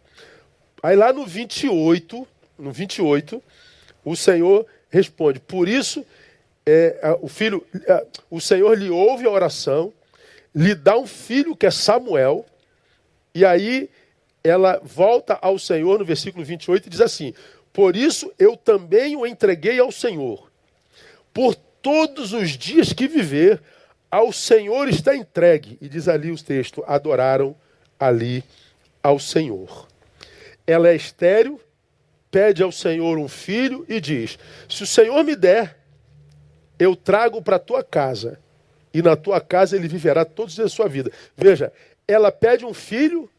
[0.82, 3.42] Aí lá no 28, no 28,
[4.06, 6.06] o Senhor responde: Por isso,
[6.66, 9.92] é, o filho, é, o Senhor lhe ouve a oração,
[10.54, 12.46] lhe dá um filho que é Samuel,
[13.34, 13.90] e aí
[14.44, 17.34] ela volta ao Senhor no versículo 28 e diz assim:
[17.74, 20.52] Por isso eu também o entreguei ao Senhor.
[21.34, 23.62] Por todos os dias que viver,
[24.12, 25.78] ao Senhor está entregue.
[25.82, 27.56] E diz ali os textos: adoraram
[28.00, 28.44] ali
[29.02, 29.88] ao Senhor
[30.67, 31.60] ela é estéril,
[32.30, 35.77] pede ao Senhor um filho e diz: Se o Senhor me der,
[36.77, 38.38] eu trago para a tua casa,
[38.93, 41.10] e na tua casa ele viverá todos os dias da sua vida.
[41.36, 41.71] Veja,
[42.06, 43.30] ela pede um filho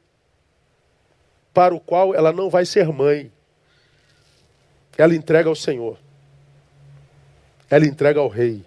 [1.52, 3.30] para o qual ela não vai ser mãe.
[4.96, 5.98] Ela entrega ao Senhor.
[7.70, 8.64] Ela entrega ao rei.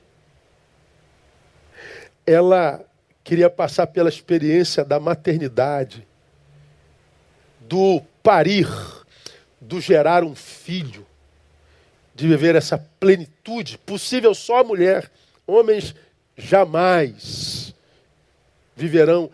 [2.25, 2.85] Ela
[3.23, 6.07] queria passar pela experiência da maternidade,
[7.59, 8.67] do parir,
[9.59, 11.05] do gerar um filho,
[12.15, 15.09] de viver essa plenitude, possível só a mulher.
[15.45, 15.95] Homens
[16.37, 17.73] jamais
[18.75, 19.29] viverão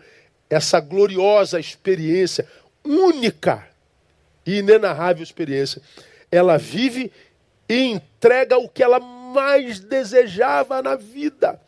[0.50, 2.46] essa gloriosa experiência,
[2.84, 3.66] única
[4.46, 5.82] e inenarrável experiência.
[6.30, 7.12] Ela vive
[7.68, 11.60] e entrega o que ela mais desejava na vida.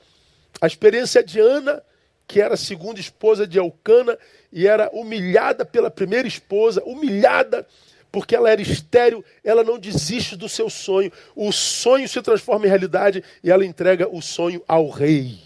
[0.61, 1.83] A experiência de Ana,
[2.27, 4.19] que era a segunda esposa de Elcana
[4.53, 7.67] e era humilhada pela primeira esposa, humilhada
[8.13, 11.13] porque ela era estéril, ela não desiste do seu sonho.
[11.35, 15.39] O sonho se transforma em realidade e ela entrega o sonho ao rei.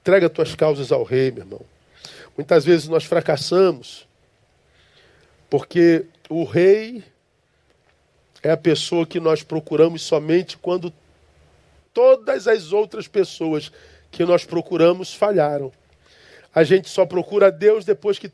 [0.00, 1.60] Entrega tuas causas ao rei, meu irmão.
[2.36, 4.06] Muitas vezes nós fracassamos
[5.48, 7.02] porque o rei
[8.42, 10.92] é a pessoa que nós procuramos somente quando
[11.92, 13.72] todas as outras pessoas
[14.10, 15.72] que nós procuramos falharam.
[16.54, 18.30] A gente só procura Deus depois que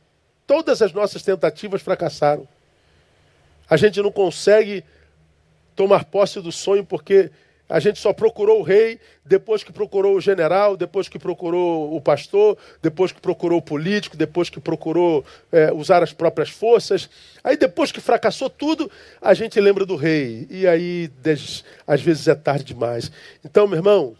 [0.47, 2.47] todas as nossas tentativas fracassaram.
[3.69, 4.85] A gente não consegue
[5.75, 7.31] tomar posse do sonho porque
[7.69, 12.01] a gente só procurou o rei depois que procurou o general, depois que procurou o
[12.01, 17.11] pastor, depois que procurou o político, depois que procurou é, usar as próprias forças.
[17.43, 20.47] Aí depois que fracassou tudo, a gente lembra do rei.
[20.49, 21.11] E aí,
[21.87, 23.11] às vezes, é tarde demais.
[23.45, 24.17] Então, meu irmão,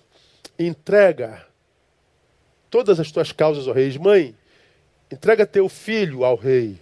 [0.59, 1.46] entrega
[2.71, 3.97] todas as tuas causas ao rei.
[3.99, 4.35] Mãe,
[5.11, 6.79] entrega teu filho ao rei.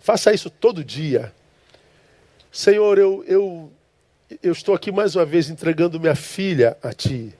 [0.00, 1.32] Faça isso todo dia.
[2.50, 3.70] Senhor, eu, eu
[4.42, 7.34] eu estou aqui mais uma vez entregando minha filha a ti.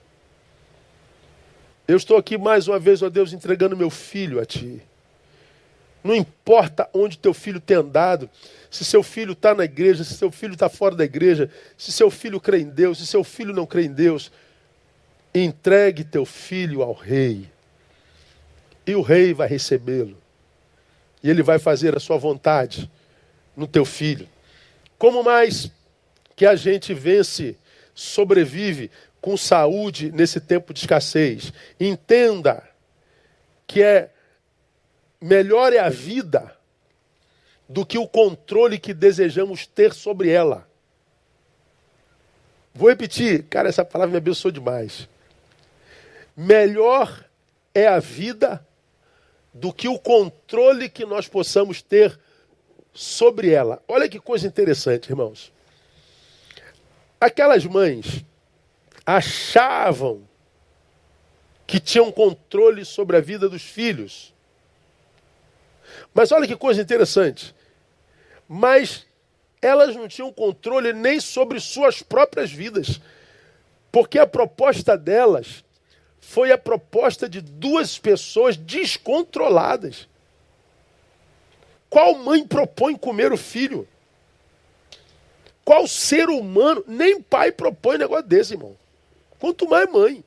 [1.87, 4.81] Eu estou aqui mais uma vez, ó Deus, entregando meu filho a ti.
[6.03, 8.29] Não importa onde teu filho tem andado,
[8.71, 12.09] se seu filho está na igreja, se seu filho está fora da igreja, se seu
[12.09, 14.31] filho crê em Deus, se seu filho não crê em Deus,
[15.33, 17.49] entregue teu filho ao rei.
[18.85, 20.17] E o rei vai recebê-lo.
[21.21, 22.89] E ele vai fazer a sua vontade
[23.55, 24.27] no teu filho.
[24.97, 25.71] Como mais
[26.35, 27.57] que a gente vence,
[27.93, 28.89] sobrevive
[29.21, 31.51] com saúde nesse tempo de escassez.
[31.79, 32.63] Entenda
[33.67, 34.09] que é
[35.21, 36.55] melhor é a vida
[37.67, 40.67] do que o controle que desejamos ter sobre ela.
[42.73, 45.07] Vou repetir, cara, essa palavra me abençoou demais.
[46.41, 47.25] Melhor
[47.75, 48.65] é a vida
[49.53, 52.17] do que o controle que nós possamos ter
[52.93, 53.83] sobre ela.
[53.85, 55.51] Olha que coisa interessante, irmãos.
[57.19, 58.23] Aquelas mães
[59.05, 60.25] achavam
[61.67, 64.33] que tinham controle sobre a vida dos filhos.
[66.13, 67.53] Mas olha que coisa interessante.
[68.47, 69.05] Mas
[69.61, 73.01] elas não tinham controle nem sobre suas próprias vidas.
[73.91, 75.65] Porque a proposta delas
[76.29, 80.07] foi a proposta de duas pessoas descontroladas.
[81.89, 83.87] Qual mãe propõe comer o filho?
[85.65, 88.77] Qual ser humano, nem pai propõe negócio desse, irmão.
[89.39, 90.23] Quanto mais mãe.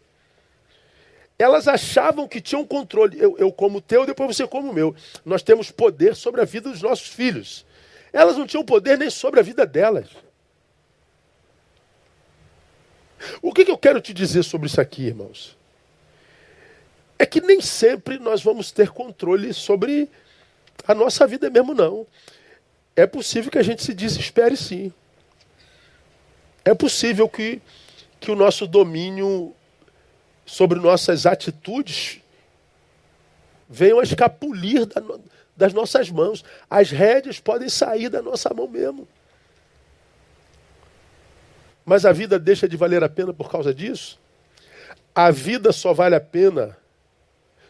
[1.38, 3.16] Elas achavam que tinham controle.
[3.20, 4.96] Eu, eu como o teu, depois você como o meu.
[5.24, 7.64] Nós temos poder sobre a vida dos nossos filhos.
[8.12, 10.08] Elas não tinham poder nem sobre a vida delas.
[13.40, 15.61] O que, que eu quero te dizer sobre isso aqui, irmãos?
[17.22, 20.10] É que nem sempre nós vamos ter controle sobre
[20.84, 22.04] a nossa vida mesmo, não.
[22.96, 24.92] É possível que a gente se desespere sim.
[26.64, 27.62] É possível que,
[28.18, 29.54] que o nosso domínio
[30.44, 32.20] sobre nossas atitudes
[33.68, 35.00] venham a escapulir da,
[35.56, 36.44] das nossas mãos.
[36.68, 39.06] As rédeas podem sair da nossa mão mesmo.
[41.84, 44.18] Mas a vida deixa de valer a pena por causa disso?
[45.14, 46.81] A vida só vale a pena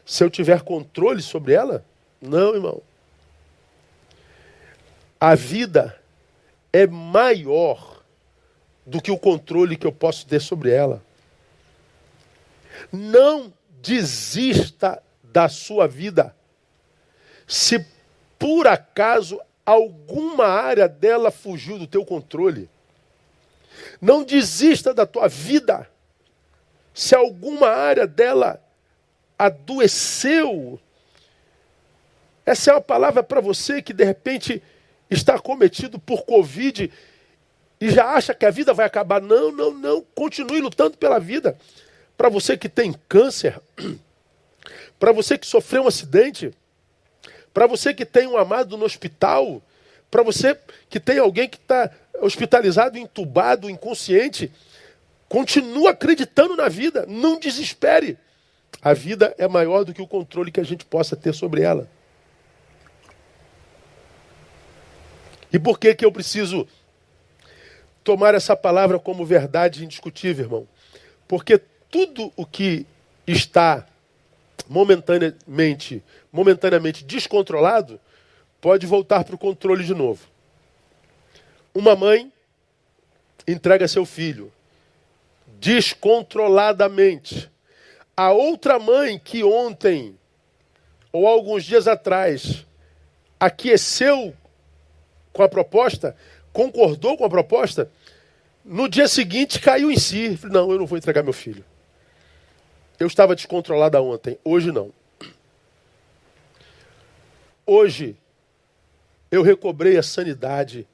[0.05, 1.85] se eu tiver controle sobre ela?
[2.21, 2.83] Não, irmão.
[5.21, 5.99] A vida
[6.73, 8.03] é maior
[8.85, 11.03] do que o controle que eu posso ter sobre ela.
[12.91, 16.35] Não desista da sua vida.
[17.47, 17.85] Se
[18.38, 22.69] por acaso alguma área dela fugiu do teu controle.
[24.01, 25.88] Não desista da tua vida.
[26.93, 28.62] Se alguma área dela
[29.46, 30.78] adoeceu.
[32.46, 34.62] Essa é uma palavra para você que de repente
[35.11, 36.90] está cometido por Covid
[37.81, 39.20] e já acha que a vida vai acabar.
[39.20, 40.00] Não, não, não.
[40.14, 41.59] Continue lutando pela vida.
[42.16, 43.61] Para você que tem câncer,
[44.98, 46.52] para você que sofreu um acidente,
[47.52, 49.61] para você que tem um amado no hospital,
[50.09, 50.57] para você
[50.88, 54.52] que tem alguém que está hospitalizado, entubado, inconsciente,
[55.28, 58.16] continua acreditando na vida, não desespere.
[58.81, 61.89] A vida é maior do que o controle que a gente possa ter sobre ela.
[65.53, 66.67] E por que, que eu preciso
[68.03, 70.69] tomar essa palavra como verdade indiscutível, irmão?
[71.29, 71.59] Porque
[71.91, 72.87] tudo o que
[73.27, 73.87] está
[74.69, 78.01] momentaneamente, momentaneamente descontrolado
[78.61, 80.27] pode voltar para o controle de novo.
[81.75, 82.33] Uma mãe
[83.47, 84.51] entrega seu filho
[85.59, 87.52] descontroladamente.
[88.16, 90.18] A outra mãe que ontem
[91.12, 92.66] ou alguns dias atrás
[93.38, 94.35] aqueceu
[95.33, 96.16] com a proposta,
[96.53, 97.90] concordou com a proposta,
[98.64, 100.38] no dia seguinte caiu em si.
[100.44, 101.64] Não, eu não vou entregar meu filho.
[103.01, 104.92] Eu estava descontrolada ontem, hoje não.
[107.66, 108.16] Hoje
[109.31, 110.87] eu recobrei a sanidade.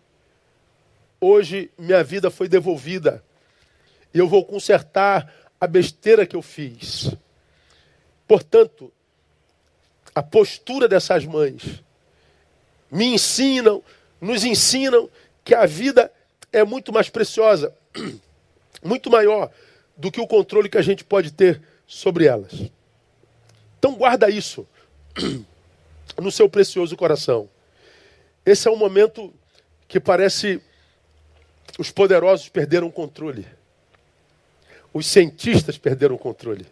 [1.20, 3.22] Hoje minha vida foi devolvida.
[4.14, 7.10] E eu vou consertar a besteira que eu fiz.
[8.26, 8.92] Portanto,
[10.14, 11.82] a postura dessas mães
[12.90, 13.82] me ensinam
[14.20, 15.08] nos ensinam
[15.44, 16.12] que a vida
[16.52, 17.74] é muito mais preciosa,
[18.82, 19.50] muito maior
[19.96, 22.70] do que o controle que a gente pode ter sobre elas.
[23.78, 24.66] Então guarda isso
[26.20, 27.48] no seu precioso coração.
[28.44, 29.32] Esse é um momento
[29.86, 30.60] que parece
[31.78, 33.46] os poderosos perderam o controle.
[34.92, 36.66] Os cientistas perderam o controle.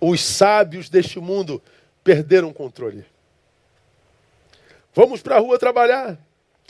[0.00, 1.62] Os sábios deste mundo
[2.04, 3.04] perderam o controle.
[4.94, 6.18] Vamos para a rua trabalhar.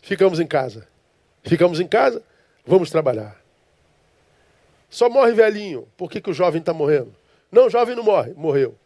[0.02, 0.88] Ficamos em casa.
[1.42, 2.22] Ficamos em casa,
[2.66, 3.40] vamos trabalhar.
[4.90, 5.88] Só morre velhinho.
[5.96, 7.14] Por que, que o jovem está morrendo?
[7.50, 8.76] Não, o jovem não morre, morreu.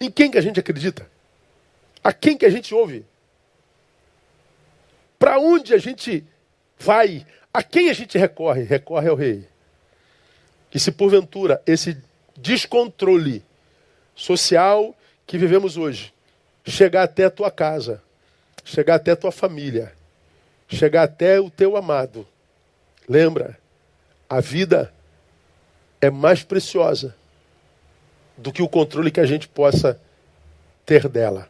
[0.00, 1.10] Em quem que a gente acredita?
[2.02, 3.04] A quem que a gente ouve?
[5.18, 6.24] Para onde a gente
[6.78, 7.26] vai?
[7.52, 8.62] A quem a gente recorre?
[8.62, 9.46] Recorre ao rei.
[10.70, 11.96] Que se porventura esse
[12.36, 13.42] descontrole
[14.14, 14.94] social
[15.26, 16.12] que vivemos hoje
[16.64, 18.02] chegar até a tua casa,
[18.64, 19.92] chegar até a tua família,
[20.68, 22.26] chegar até o teu amado.
[23.08, 23.58] Lembra,
[24.28, 24.92] a vida
[26.00, 27.14] é mais preciosa
[28.36, 30.00] do que o controle que a gente possa
[30.86, 31.48] ter dela.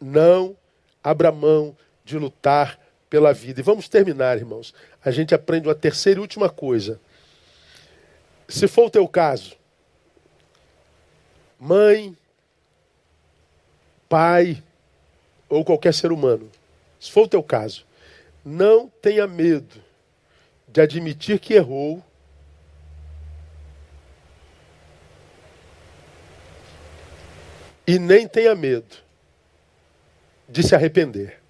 [0.00, 0.56] Não
[1.02, 3.60] abra mão de lutar pela vida.
[3.60, 4.74] E vamos terminar, irmãos.
[5.04, 7.00] A gente aprende uma terceira e última coisa.
[8.48, 9.56] Se for o teu caso,
[11.58, 12.16] mãe,
[14.08, 14.62] pai,
[15.48, 16.50] ou qualquer ser humano,
[17.00, 17.86] se for o teu caso,
[18.44, 19.82] não tenha medo
[20.68, 22.02] de admitir que errou.
[27.86, 28.96] E nem tenha medo
[30.48, 31.40] de se arrepender.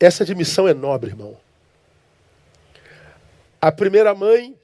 [0.00, 1.43] Essa admissão é nobre, irmão.
[3.64, 4.54] A primeira mãe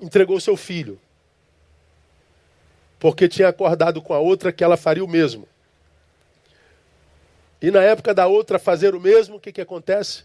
[0.00, 0.98] entregou seu filho
[2.98, 5.46] porque tinha acordado com a outra que ela faria o mesmo.
[7.60, 10.24] E na época da outra fazer o mesmo, o que, que acontece?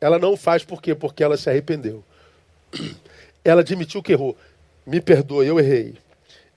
[0.00, 0.94] Ela não faz por quê?
[0.94, 2.02] Porque ela se arrependeu.
[3.44, 4.34] Ela admitiu que errou.
[4.86, 5.98] Me perdoe, eu errei.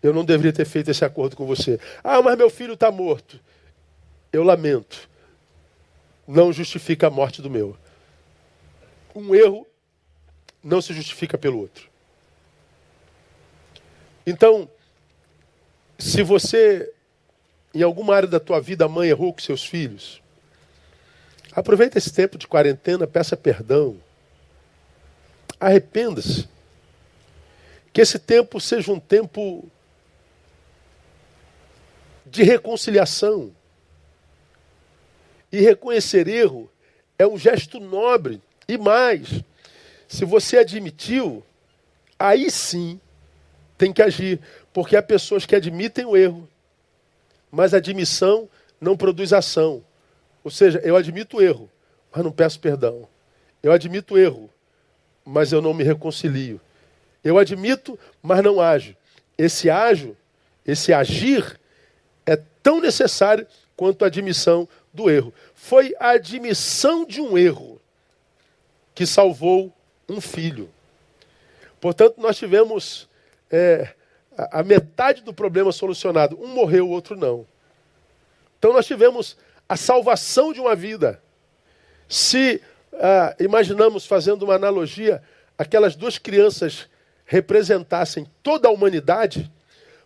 [0.02, 1.78] Eu não deveria ter feito esse acordo com você.
[2.02, 3.38] Ah, mas meu filho está morto.
[4.32, 5.10] Eu lamento.
[6.26, 7.76] Não justifica a morte do meu.
[9.14, 9.68] Um erro
[10.66, 11.88] não se justifica pelo outro.
[14.26, 14.68] Então,
[16.00, 16.92] se você,
[17.72, 20.24] em alguma área da tua vida, a mãe errou com seus filhos,
[21.52, 23.96] aproveita esse tempo de quarentena, peça perdão.
[25.60, 26.50] Arrependa-se.
[27.94, 29.70] Que esse tempo seja um tempo
[32.26, 33.56] de reconciliação.
[35.52, 36.70] E reconhecer erro
[37.20, 38.42] é um gesto nobre.
[38.68, 39.44] E mais,
[40.08, 41.44] se você admitiu,
[42.18, 43.00] aí sim
[43.78, 44.40] tem que agir.
[44.74, 46.48] Porque há pessoas que admitem o erro,
[47.52, 49.84] mas a admissão não produz ação.
[50.44, 51.70] Ou seja, eu admito o erro,
[52.12, 53.08] mas não peço perdão.
[53.64, 54.50] Eu admito o erro,
[55.24, 56.62] mas eu não me reconcilio.
[57.24, 58.96] Eu admito, mas não ajo.
[59.38, 60.16] Esse ajo,
[60.66, 61.60] esse agir,
[62.26, 65.34] é tão necessário quanto a admissão do erro.
[65.54, 67.82] Foi a admissão de um erro
[68.94, 69.75] que salvou
[70.08, 70.70] um filho.
[71.80, 73.08] Portanto, nós tivemos
[73.52, 73.94] é,
[74.38, 76.38] a metade do problema solucionado.
[76.42, 77.46] Um morreu, o outro não.
[78.58, 79.38] Então nós tivemos
[79.68, 81.22] a salvação de uma vida.
[82.08, 82.62] Se
[82.94, 85.22] ah, imaginamos, fazendo uma analogia,
[85.58, 86.88] aquelas duas crianças
[87.26, 89.52] representassem toda a humanidade,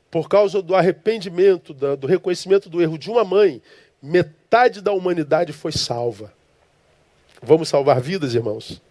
[0.09, 3.61] por causa do arrependimento, do reconhecimento do erro de uma mãe,
[4.01, 6.33] metade da humanidade foi salva.
[7.41, 8.81] Vamos salvar vidas, irmãos?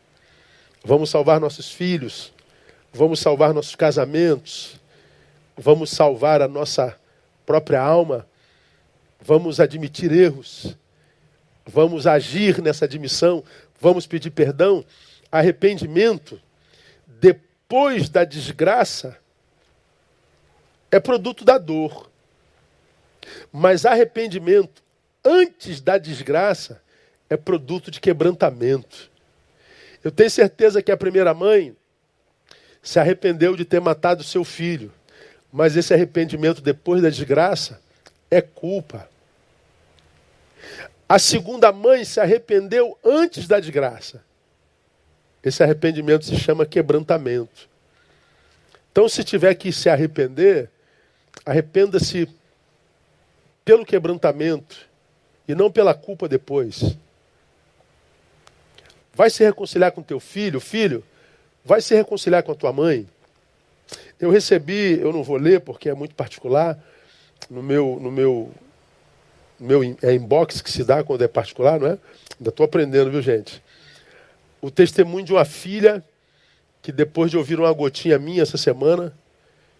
[0.84, 2.32] Vamos salvar nossos filhos?
[2.92, 4.76] Vamos salvar nossos casamentos?
[5.56, 6.98] Vamos salvar a nossa
[7.44, 8.26] própria alma?
[9.20, 10.76] Vamos admitir erros?
[11.66, 13.44] Vamos agir nessa admissão?
[13.80, 14.84] Vamos pedir perdão?
[15.30, 16.40] Arrependimento,
[17.06, 19.18] depois da desgraça,
[20.90, 22.08] é produto da dor.
[23.52, 24.82] Mas arrependimento
[25.24, 26.80] antes da desgraça
[27.28, 29.10] é produto de quebrantamento.
[30.08, 31.76] Eu tenho certeza que a primeira mãe
[32.82, 34.90] se arrependeu de ter matado seu filho,
[35.52, 37.78] mas esse arrependimento depois da desgraça
[38.30, 39.06] é culpa.
[41.06, 44.24] A segunda mãe se arrependeu antes da desgraça.
[45.44, 47.68] Esse arrependimento se chama quebrantamento.
[48.90, 50.70] Então, se tiver que se arrepender,
[51.44, 52.28] Arrependa-se
[53.64, 54.86] pelo quebrantamento
[55.46, 56.96] e não pela culpa depois.
[59.18, 61.02] Vai se reconciliar com teu filho, filho,
[61.64, 63.04] vai se reconciliar com a tua mãe.
[64.20, 66.78] Eu recebi, eu não vou ler porque é muito particular,
[67.50, 68.48] no meu, no meu,
[69.58, 71.98] meu é inbox que se dá quando é particular, não é?
[72.38, 73.60] Ainda estou aprendendo, viu gente?
[74.60, 76.00] O testemunho de uma filha
[76.80, 79.12] que depois de ouvir uma gotinha minha essa semana,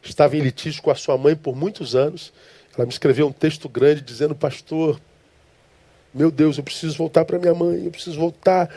[0.03, 2.32] estava em litígio com a sua mãe por muitos anos.
[2.76, 5.01] Ela me escreveu um texto grande dizendo: Pastor,
[6.12, 8.68] meu Deus, eu preciso voltar para minha mãe, eu preciso voltar.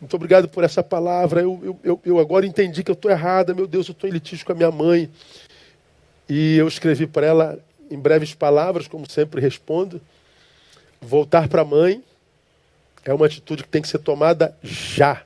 [0.00, 1.40] Muito obrigado por essa palavra.
[1.40, 3.54] Eu, eu, eu agora entendi que eu estou errada.
[3.54, 5.10] Meu Deus, eu estou em litígio com a minha mãe.
[6.28, 7.58] E eu escrevi para ela
[7.90, 10.00] em breves palavras, como sempre respondo:
[11.00, 12.02] voltar para a mãe
[13.04, 15.22] é uma atitude que tem que ser tomada já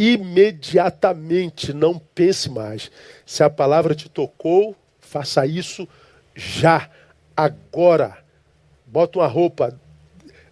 [0.00, 2.90] imediatamente, não pense mais.
[3.26, 5.86] Se a palavra te tocou, faça isso
[6.34, 6.88] já,
[7.36, 8.16] agora.
[8.86, 9.78] Bota uma roupa,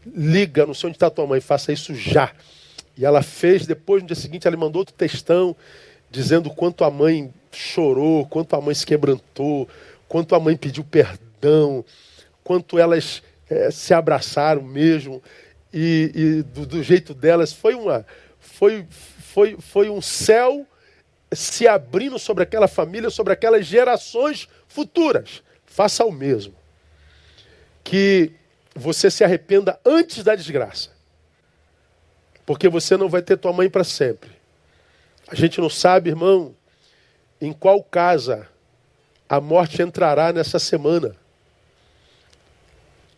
[0.06, 2.30] liga, não sei onde está tua mãe, faça isso já.
[2.98, 5.54] E ela fez, depois no dia seguinte ela mandou outro textão,
[6.10, 9.68] dizendo quanto a mãe chorou, quanto a mãe se quebrantou,
[10.08, 11.84] quanto a mãe pediu perdão,
[12.42, 15.22] quanto elas é, se abraçaram mesmo,
[15.72, 17.52] e, e do, do jeito delas.
[17.52, 18.04] Foi uma.
[18.40, 20.66] Foi, foi, foi um céu
[21.32, 25.42] se abrindo sobre aquela família, sobre aquelas gerações futuras.
[25.64, 26.54] Faça o mesmo.
[27.84, 28.32] Que
[28.74, 30.97] você se arrependa antes da desgraça.
[32.48, 34.30] Porque você não vai ter tua mãe para sempre.
[35.26, 36.54] A gente não sabe, irmão,
[37.38, 38.48] em qual casa
[39.28, 41.14] a morte entrará nessa semana.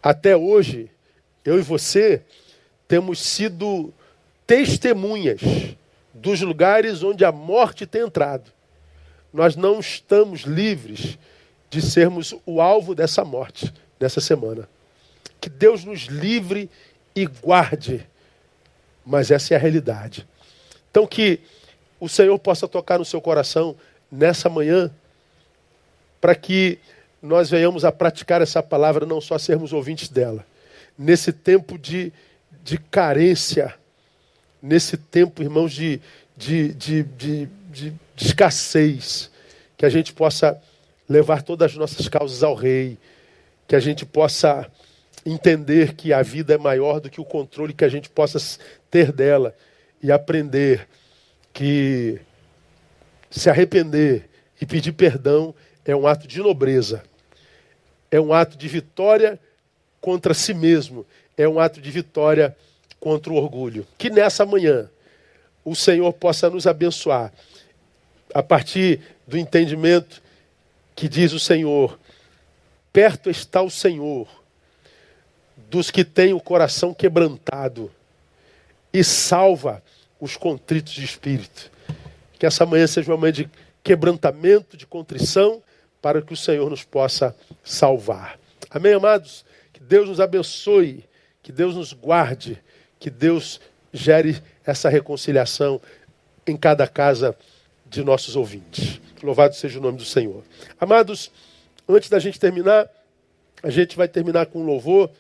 [0.02, 0.90] Até hoje,
[1.44, 2.24] eu e você
[2.88, 3.94] temos sido
[4.48, 5.40] testemunhas
[6.12, 8.50] dos lugares onde a morte tem entrado.
[9.32, 11.16] Nós não estamos livres
[11.70, 14.68] de sermos o alvo dessa morte nessa semana.
[15.40, 16.68] Que Deus nos livre
[17.14, 18.09] e guarde,
[19.04, 20.26] mas essa é a realidade.
[20.90, 21.40] Então, que
[21.98, 23.76] o Senhor possa tocar no seu coração
[24.10, 24.90] nessa manhã,
[26.20, 26.78] para que
[27.22, 30.44] nós venhamos a praticar essa palavra, não só sermos ouvintes dela.
[30.98, 32.12] Nesse tempo de,
[32.64, 33.74] de carência,
[34.62, 36.00] nesse tempo, irmãos, de,
[36.36, 39.30] de, de, de, de, escassez,
[39.76, 40.60] que a gente possa
[41.08, 42.98] levar todas as nossas causas ao Rei,
[43.66, 44.70] que a gente possa
[45.24, 48.38] entender que a vida é maior do que o controle que a gente possa
[48.90, 49.54] ter dela
[50.02, 50.88] e aprender
[51.52, 52.20] que
[53.30, 54.28] se arrepender
[54.60, 55.54] e pedir perdão
[55.84, 57.02] é um ato de nobreza,
[58.10, 59.38] é um ato de vitória
[60.00, 61.06] contra si mesmo,
[61.36, 62.56] é um ato de vitória
[62.98, 63.86] contra o orgulho.
[63.98, 64.90] Que nessa manhã
[65.64, 67.32] o Senhor possa nos abençoar
[68.34, 70.22] a partir do entendimento
[70.94, 71.98] que diz o Senhor:
[72.92, 74.39] perto está o Senhor
[75.70, 77.90] dos que têm o coração quebrantado
[78.92, 79.82] e salva
[80.20, 81.70] os contritos de espírito.
[82.38, 83.50] Que essa manhã seja uma manhã de
[83.82, 85.62] quebrantamento, de contrição,
[86.02, 88.38] para que o Senhor nos possa salvar.
[88.68, 89.44] Amém, amados?
[89.72, 91.04] Que Deus nos abençoe,
[91.42, 92.60] que Deus nos guarde
[93.00, 93.58] que Deus
[93.92, 95.80] gere essa reconciliação
[96.46, 97.34] em cada casa
[97.86, 99.00] de nossos ouvintes.
[99.22, 100.44] Louvado seja o nome do Senhor.
[100.78, 101.32] Amados,
[101.88, 102.88] antes da gente terminar,
[103.62, 105.10] a gente vai terminar com um louvor.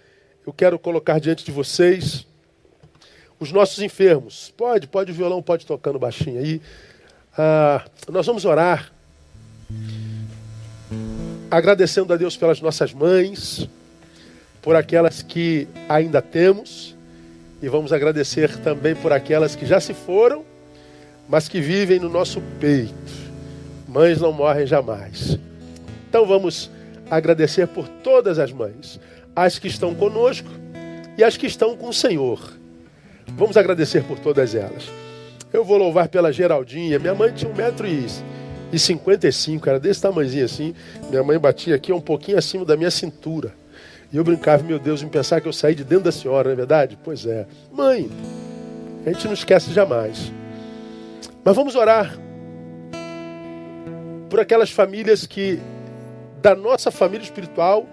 [0.50, 2.26] Eu quero colocar diante de vocês
[3.38, 4.52] os nossos enfermos.
[4.56, 6.60] Pode, pode o violão, pode tocando baixinho aí.
[7.38, 8.90] Ah, nós vamos orar,
[11.48, 13.68] agradecendo a Deus pelas nossas mães,
[14.60, 16.96] por aquelas que ainda temos
[17.62, 20.44] e vamos agradecer também por aquelas que já se foram,
[21.28, 22.92] mas que vivem no nosso peito.
[23.86, 25.38] Mães não morrem jamais.
[26.08, 26.68] Então vamos
[27.08, 28.98] agradecer por todas as mães,
[29.44, 30.50] as que estão conosco
[31.16, 32.38] e as que estão com o Senhor.
[33.28, 34.84] Vamos agradecer por todas elas.
[35.50, 36.98] Eu vou louvar pela Geraldinha.
[36.98, 38.06] Minha mãe tinha um metro e,
[38.70, 40.74] e 55, era desse tamanhozinho assim.
[41.08, 43.54] Minha mãe batia aqui um pouquinho acima da minha cintura.
[44.12, 46.52] E eu brincava, meu Deus, em pensar que eu saí de dentro da senhora, não
[46.52, 46.98] é verdade?
[47.02, 47.46] Pois é.
[47.72, 48.10] Mãe,
[49.06, 50.30] a gente não esquece jamais.
[51.42, 52.14] Mas vamos orar
[54.28, 55.58] por aquelas famílias que,
[56.42, 57.86] da nossa família espiritual,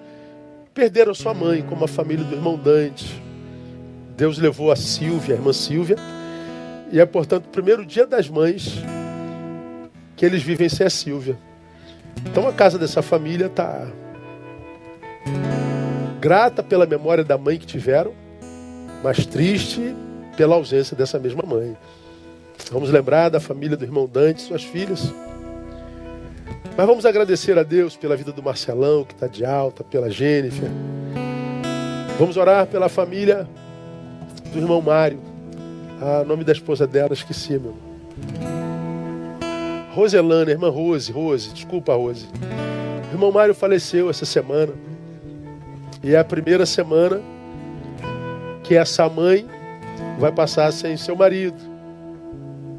[0.77, 3.19] perderam sua mãe, como a família do irmão Dante.
[4.15, 5.95] Deus levou a Silvia, a irmã Silvia,
[6.91, 8.77] e é, portanto, o primeiro dia das mães
[10.15, 11.35] que eles vivem sem a Silvia.
[12.27, 13.87] Então a casa dessa família está
[16.21, 18.13] grata pela memória da mãe que tiveram,
[19.03, 19.95] mas triste
[20.35, 21.75] pela ausência dessa mesma mãe.
[22.71, 25.11] Vamos lembrar da família do irmão Dante, suas filhas.
[26.77, 30.69] Mas vamos agradecer a Deus pela vida do Marcelão, que está de alta, pela Jennifer.
[32.19, 33.47] Vamos orar pela família
[34.53, 35.19] do irmão Mário.
[35.99, 37.75] Ah, nome da esposa dela, esqueci, meu.
[39.95, 42.27] Roselana, irmã Rose, Rose, desculpa, Rose.
[43.09, 44.73] O irmão Mário faleceu essa semana.
[46.03, 47.19] E é a primeira semana
[48.63, 49.47] que essa mãe
[50.19, 51.57] vai passar sem seu marido,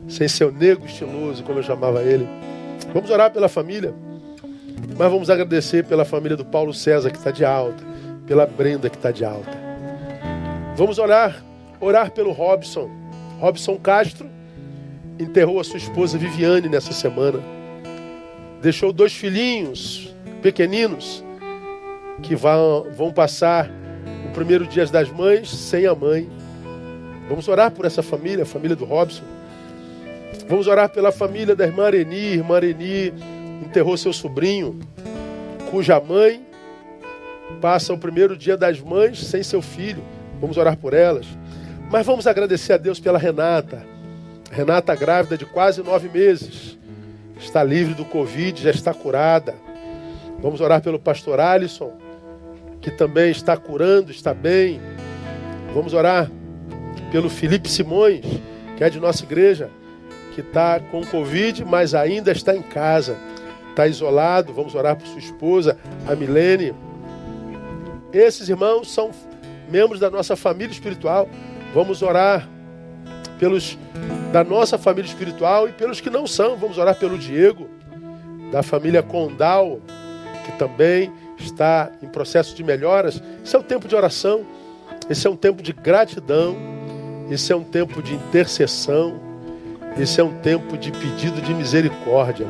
[0.07, 2.29] sem seu nego estiloso, como eu chamava ele.
[2.93, 3.95] Vamos orar pela família,
[4.97, 7.85] mas vamos agradecer pela família do Paulo César, que está de alta,
[8.27, 9.51] pela Brenda, que está de alta.
[10.75, 11.45] Vamos orar,
[11.81, 12.91] orar pelo Robson.
[13.41, 14.29] Robson Castro
[15.19, 17.41] enterrou a sua esposa Viviane nessa semana.
[18.63, 21.23] Deixou dois filhinhos pequeninos
[22.23, 23.71] que vão, vão passar
[24.29, 26.29] o primeiro dia das mães sem a mãe.
[27.29, 29.25] Vamos orar por essa família, a família do Robson.
[30.49, 32.35] Vamos orar pela família da irmã Areni.
[32.35, 33.13] Irmã Areni
[33.63, 34.79] enterrou seu sobrinho,
[35.71, 36.47] cuja mãe
[37.61, 40.03] passa o primeiro dia das mães sem seu filho.
[40.41, 41.27] Vamos orar por elas.
[41.91, 43.85] Mas vamos agradecer a Deus pela Renata.
[44.51, 46.79] Renata, grávida de quase nove meses,
[47.39, 49.55] está livre do Covid, já está curada.
[50.41, 51.93] Vamos orar pelo pastor Alisson
[52.81, 54.81] que também está curando, está bem.
[55.75, 56.31] Vamos orar
[57.11, 58.25] pelo Felipe Simões,
[58.77, 59.71] que é de nossa igreja,
[60.39, 63.17] que está com Covid, mas ainda está em casa,
[63.71, 64.53] está isolado.
[64.53, 65.77] Vamos orar por sua esposa,
[66.07, 66.73] a Milene.
[68.13, 69.11] Esses irmãos são
[69.69, 71.29] membros da nossa família espiritual.
[71.75, 72.49] Vamos orar
[73.37, 73.77] pelos
[74.31, 76.57] da nossa família espiritual e pelos que não são.
[76.57, 77.69] Vamos orar pelo Diego,
[78.53, 79.81] da família Condal,
[80.47, 84.47] que também está em processo de melhoras, esse é um tempo de oração,
[85.11, 86.57] esse é um tempo de gratidão,
[87.29, 89.28] esse é um tempo de intercessão,
[89.97, 92.47] esse é um tempo de pedido de misericórdia.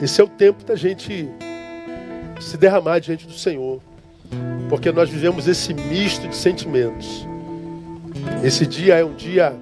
[0.00, 1.28] Esse é o tempo da gente
[2.40, 3.80] se derramar diante do Senhor,
[4.68, 7.26] porque nós vivemos esse misto de sentimentos.
[8.42, 9.54] Esse dia é um dia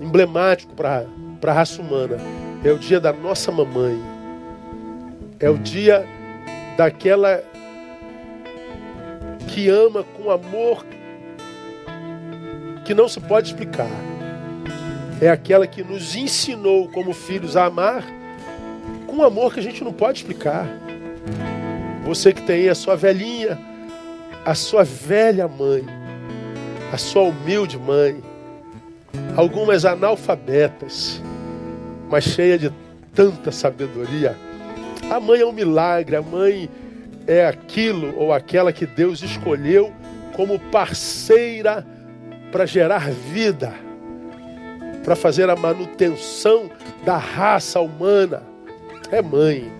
[0.00, 1.04] emblemático para
[1.42, 2.16] a raça humana.
[2.64, 4.00] É o dia da nossa mamãe.
[5.40, 6.06] É o dia
[6.76, 7.42] daquela
[9.48, 10.84] que ama com amor
[12.84, 13.90] que não se pode explicar.
[15.20, 18.04] É aquela que nos ensinou como filhos a amar
[19.06, 20.66] com um amor que a gente não pode explicar.
[22.04, 23.58] Você que tem a sua velhinha,
[24.44, 25.84] a sua velha mãe,
[26.92, 28.22] a sua humilde mãe,
[29.36, 31.20] algumas analfabetas,
[32.08, 32.72] mas cheia de
[33.14, 34.36] tanta sabedoria
[35.10, 36.68] a mãe é um milagre, a mãe
[37.26, 39.92] é aquilo ou aquela que Deus escolheu
[40.34, 41.86] como parceira
[42.52, 43.72] para gerar vida,
[45.08, 46.70] para fazer a manutenção
[47.02, 48.42] da raça humana.
[49.10, 49.72] É mãe.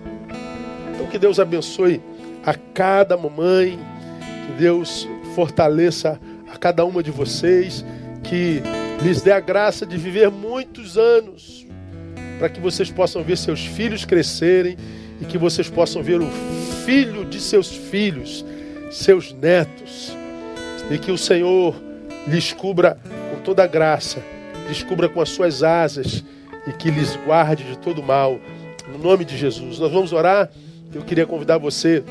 [0.91, 2.01] Então que Deus abençoe
[2.43, 3.77] a cada mamãe,
[4.47, 6.19] que Deus fortaleça
[6.51, 7.85] a cada uma de vocês,
[8.23, 8.59] que
[9.03, 11.63] lhes dê a graça de viver muitos anos,
[12.39, 14.77] para que vocês possam ver seus filhos crescerem
[15.21, 16.27] e que vocês possam ver o
[16.87, 18.43] filho de seus filhos,
[18.89, 20.11] seus netos,
[20.89, 21.75] e que o Senhor
[22.27, 22.97] lhes cubra
[23.31, 24.19] com toda a graça,
[24.69, 26.23] lhes cubra com as suas asas
[26.67, 28.39] e que lhes guarde de todo mal.
[28.91, 29.79] No nome de Jesus.
[29.79, 30.49] Nós vamos orar.
[30.93, 32.03] Eu queria convidar você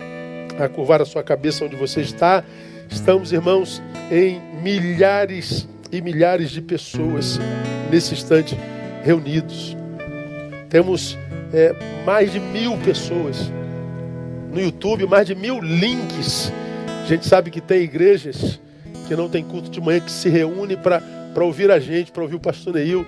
[0.59, 2.45] a curvar a sua cabeça onde você está.
[2.91, 3.81] Estamos, irmãos,
[4.11, 7.39] em milhares e milhares de pessoas
[7.91, 8.57] nesse instante
[9.05, 9.77] reunidos.
[10.69, 11.17] Temos
[11.53, 13.51] é, mais de mil pessoas.
[14.53, 16.53] No YouTube, mais de mil links.
[17.05, 18.61] A gente sabe que tem igrejas
[19.07, 21.03] que não tem culto de manhã que se reúne para
[21.37, 23.07] ouvir a gente, para ouvir o pastor Neil.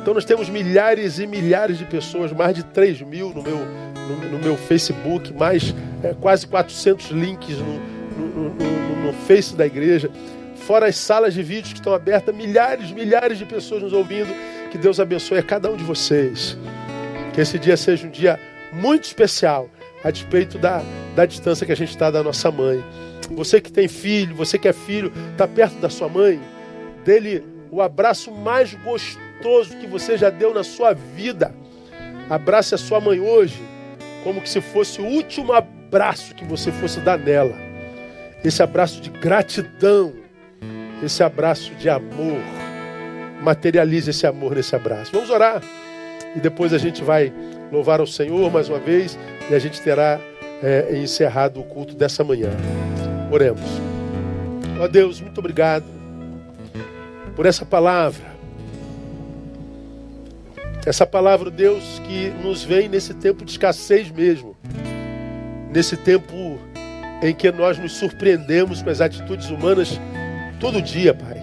[0.00, 3.58] Então nós temos milhares e milhares de pessoas, mais de 3 mil no meu,
[4.08, 7.80] no, no meu Facebook, mais é, quase 400 links no,
[8.18, 10.10] no, no, no Face da igreja.
[10.56, 14.32] Fora as salas de vídeos que estão abertas, milhares, milhares de pessoas nos ouvindo.
[14.70, 16.56] Que Deus abençoe a cada um de vocês.
[17.32, 18.38] Que esse dia seja um dia
[18.72, 19.68] muito especial,
[20.02, 20.82] a despeito da,
[21.14, 22.82] da distância que a gente está da nossa mãe.
[23.32, 26.40] Você que tem filho, você que é filho, está perto da sua mãe,
[27.04, 31.54] dele o abraço mais gostoso que você já deu na sua vida.
[32.28, 33.60] Abrace a sua mãe hoje,
[34.22, 37.54] como que se fosse o último abraço que você fosse dar nela.
[38.44, 40.12] Esse abraço de gratidão,
[41.02, 42.42] esse abraço de amor.
[43.40, 45.10] Materialize esse amor nesse abraço.
[45.10, 45.62] Vamos orar
[46.36, 47.32] e depois a gente vai
[47.72, 49.18] louvar ao Senhor mais uma vez
[49.50, 50.20] e a gente terá
[50.62, 52.50] é, encerrado o culto dessa manhã.
[53.30, 53.62] Oremos.
[54.78, 56.01] Ó Deus, muito obrigado
[57.34, 58.32] por essa palavra.
[60.84, 64.56] Essa palavra, Deus, que nos vem nesse tempo de escassez mesmo.
[65.70, 66.58] Nesse tempo
[67.22, 70.00] em que nós nos surpreendemos com as atitudes humanas
[70.58, 71.40] todo dia, Pai.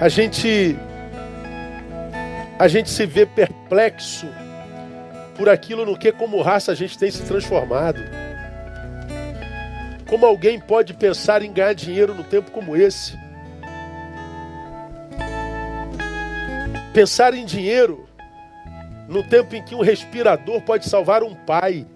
[0.00, 0.76] A gente
[2.58, 4.26] a gente se vê perplexo
[5.34, 8.00] por aquilo no que como raça a gente tem se transformado.
[10.06, 13.19] Como alguém pode pensar em ganhar dinheiro no tempo como esse?
[16.92, 18.08] Pensar em dinheiro
[19.08, 21.86] no tempo em que um respirador pode salvar um pai,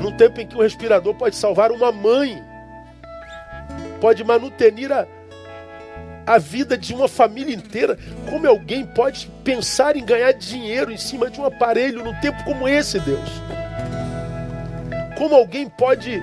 [0.00, 2.42] no tempo em que um respirador pode salvar uma mãe,
[4.00, 5.06] pode manutenir a,
[6.26, 7.98] a vida de uma família inteira.
[8.30, 12.68] Como alguém pode pensar em ganhar dinheiro em cima de um aparelho num tempo como
[12.68, 13.30] esse, Deus?
[15.18, 16.22] Como alguém pode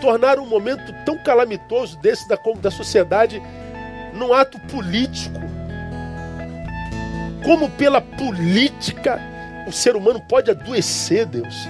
[0.00, 3.42] tornar um momento tão calamitoso desse da, da sociedade
[4.14, 5.47] num ato político?
[7.44, 9.20] Como pela política
[9.66, 11.68] o ser humano pode adoecer, Deus.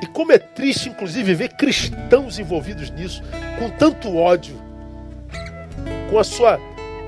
[0.00, 3.22] E como é triste, inclusive, ver cristãos envolvidos nisso,
[3.58, 4.56] com tanto ódio,
[6.10, 6.58] com a sua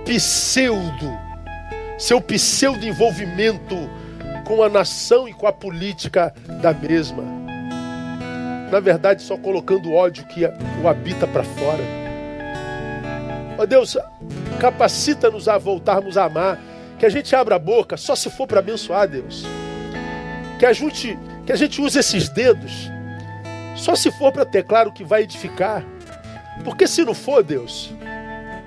[0.04, 1.18] pseudo,
[1.98, 3.76] seu pseudo envolvimento
[4.44, 7.22] com a nação e com a política da mesma.
[8.70, 10.44] Na verdade, só colocando ódio que
[10.82, 11.82] o habita para fora.
[13.58, 13.96] Ó Deus,
[14.58, 16.58] capacita-nos a voltarmos a amar
[17.00, 19.42] que a gente abra a boca só se for para abençoar Deus.
[20.58, 22.90] Que a gente, que a gente use esses dedos
[23.74, 25.82] só se for para ter claro que vai edificar.
[26.62, 27.90] Porque se não for, Deus,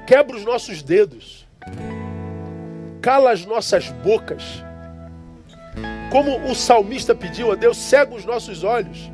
[0.07, 1.47] quebra os nossos dedos,
[2.99, 4.63] cala as nossas bocas.
[6.11, 9.11] Como o salmista pediu a Deus, cega os nossos olhos.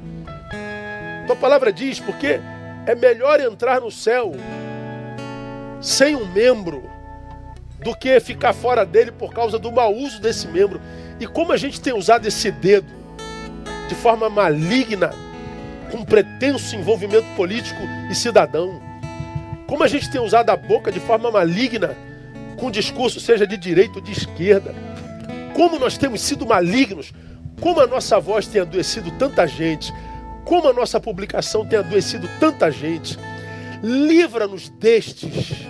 [1.28, 2.40] Tua palavra diz, porque
[2.86, 4.32] é melhor entrar no céu
[5.82, 6.89] sem um membro
[7.84, 10.82] do que ficar fora dele por causa do mau uso desse membro.
[11.20, 12.88] E como a gente tem usado esse dedo
[13.88, 15.12] de forma maligna,
[15.92, 18.80] com pretenso envolvimento político e cidadão.
[19.68, 21.96] Como a gente tem usado a boca de forma maligna,
[22.58, 24.74] com discurso, seja de direita ou de esquerda.
[25.56, 27.12] Como nós temos sido malignos,
[27.60, 29.94] como a nossa voz tem adoecido tanta gente,
[30.46, 33.18] como a nossa publicação tem adoecido tanta gente.
[33.82, 35.66] Livra-nos destes,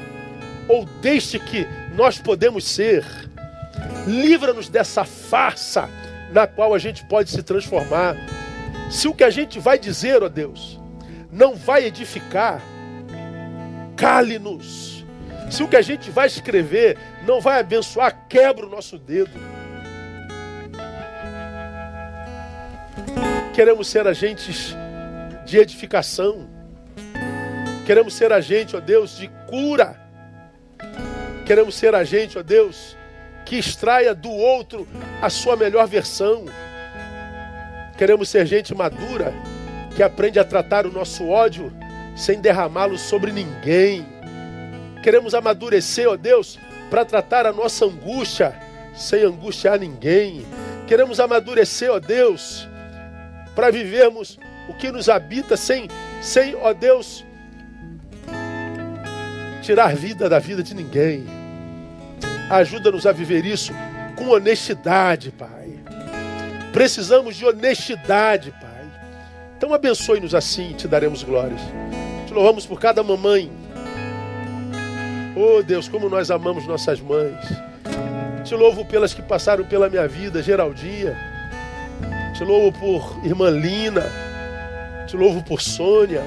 [0.68, 1.68] ou deste que
[2.00, 3.06] nós podemos ser.
[4.08, 5.90] Livra-nos dessa farsa
[6.32, 8.16] na qual a gente pode se transformar.
[8.90, 10.80] Se o que a gente vai dizer, ó Deus,
[11.30, 12.62] não vai edificar,
[13.98, 15.06] cale-nos.
[15.52, 16.98] Se o que a gente vai escrever
[17.28, 19.32] não vai abençoar, quebra o nosso dedo.
[23.54, 24.74] Queremos ser agentes
[25.46, 26.48] de edificação.
[27.86, 30.10] Queremos ser agentes, ó Deus, de cura
[31.50, 32.96] Queremos ser a gente, ó Deus,
[33.44, 34.88] que extraia do outro
[35.20, 36.46] a sua melhor versão.
[37.98, 39.34] Queremos ser gente madura,
[39.96, 41.74] que aprende a tratar o nosso ódio
[42.16, 44.06] sem derramá-lo sobre ninguém.
[45.02, 48.56] Queremos amadurecer, ó Deus, para tratar a nossa angústia
[48.94, 50.46] sem angustiar ninguém.
[50.86, 52.70] Queremos amadurecer, ó Deus,
[53.56, 54.38] para vivermos
[54.70, 55.88] o que nos habita sem,
[56.22, 57.26] sem, ó Deus,
[59.64, 61.39] tirar vida da vida de ninguém.
[62.50, 63.72] Ajuda-nos a viver isso
[64.16, 65.70] com honestidade, Pai.
[66.74, 68.70] Precisamos de honestidade, Pai.
[69.58, 71.62] Então abençoe-nos assim e te daremos glórias.
[72.26, 73.52] Te louvamos por cada mamãe.
[75.36, 77.38] Oh Deus, como nós amamos nossas mães.
[78.44, 81.16] Te louvo pelas que passaram pela minha vida, Geraldinha.
[82.36, 84.06] Te louvo por irmã Lina.
[85.08, 86.24] Te louvo por Sônia.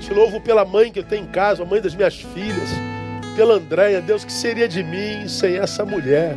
[0.00, 2.93] Te louvo pela mãe que eu tenho em casa, a mãe das minhas filhas.
[3.36, 6.36] Pela Andréia, Deus, que seria de mim sem essa mulher?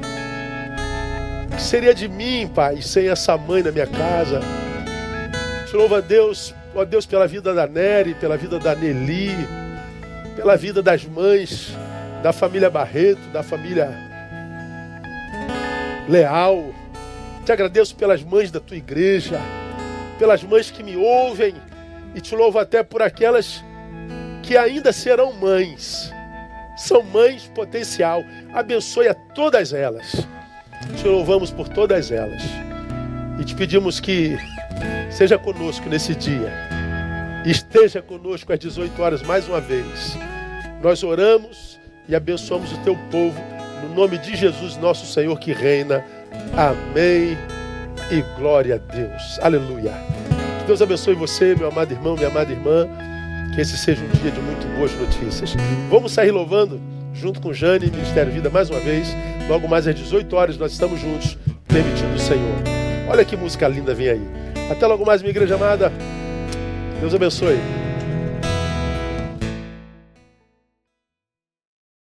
[1.58, 4.40] que seria de mim, Pai, sem essa mãe na minha casa?
[5.68, 9.36] Te louvo a Deus, ó Deus, pela vida da Nery, pela vida da Nelly,
[10.36, 11.76] pela vida das mães,
[12.22, 13.90] da família Barreto, da família
[16.08, 16.72] Leal.
[17.44, 19.40] Te agradeço pelas mães da tua igreja,
[20.20, 21.56] pelas mães que me ouvem,
[22.14, 23.64] e te louvo até por aquelas
[24.44, 26.14] que ainda serão mães.
[26.78, 28.24] São mães potencial.
[28.54, 30.28] Abençoe a todas elas.
[30.96, 32.44] Te louvamos por todas elas.
[33.40, 34.38] E te pedimos que
[35.10, 36.54] seja conosco nesse dia.
[37.46, 40.18] Esteja conosco às 18 horas mais uma vez.
[40.82, 43.42] Nós oramos e abençoamos o teu povo.
[43.84, 46.04] No nome de Jesus, nosso Senhor que reina.
[46.56, 47.38] Amém.
[48.12, 49.40] E glória a Deus.
[49.42, 49.94] Aleluia.
[50.60, 52.88] Que Deus abençoe você, meu amado irmão, minha amada irmã.
[53.58, 55.56] Que esse seja um dia de muito boas notícias.
[55.90, 56.80] Vamos sair louvando
[57.12, 59.08] junto com Jane, Ministério Vida, mais uma vez.
[59.50, 61.36] Logo mais às 18 horas nós estamos juntos,
[61.68, 62.56] permitindo o Senhor.
[63.10, 64.22] Olha que música linda vem aí.
[64.70, 65.92] Até logo mais, minha igreja amada.
[67.02, 67.58] Deus abençoe.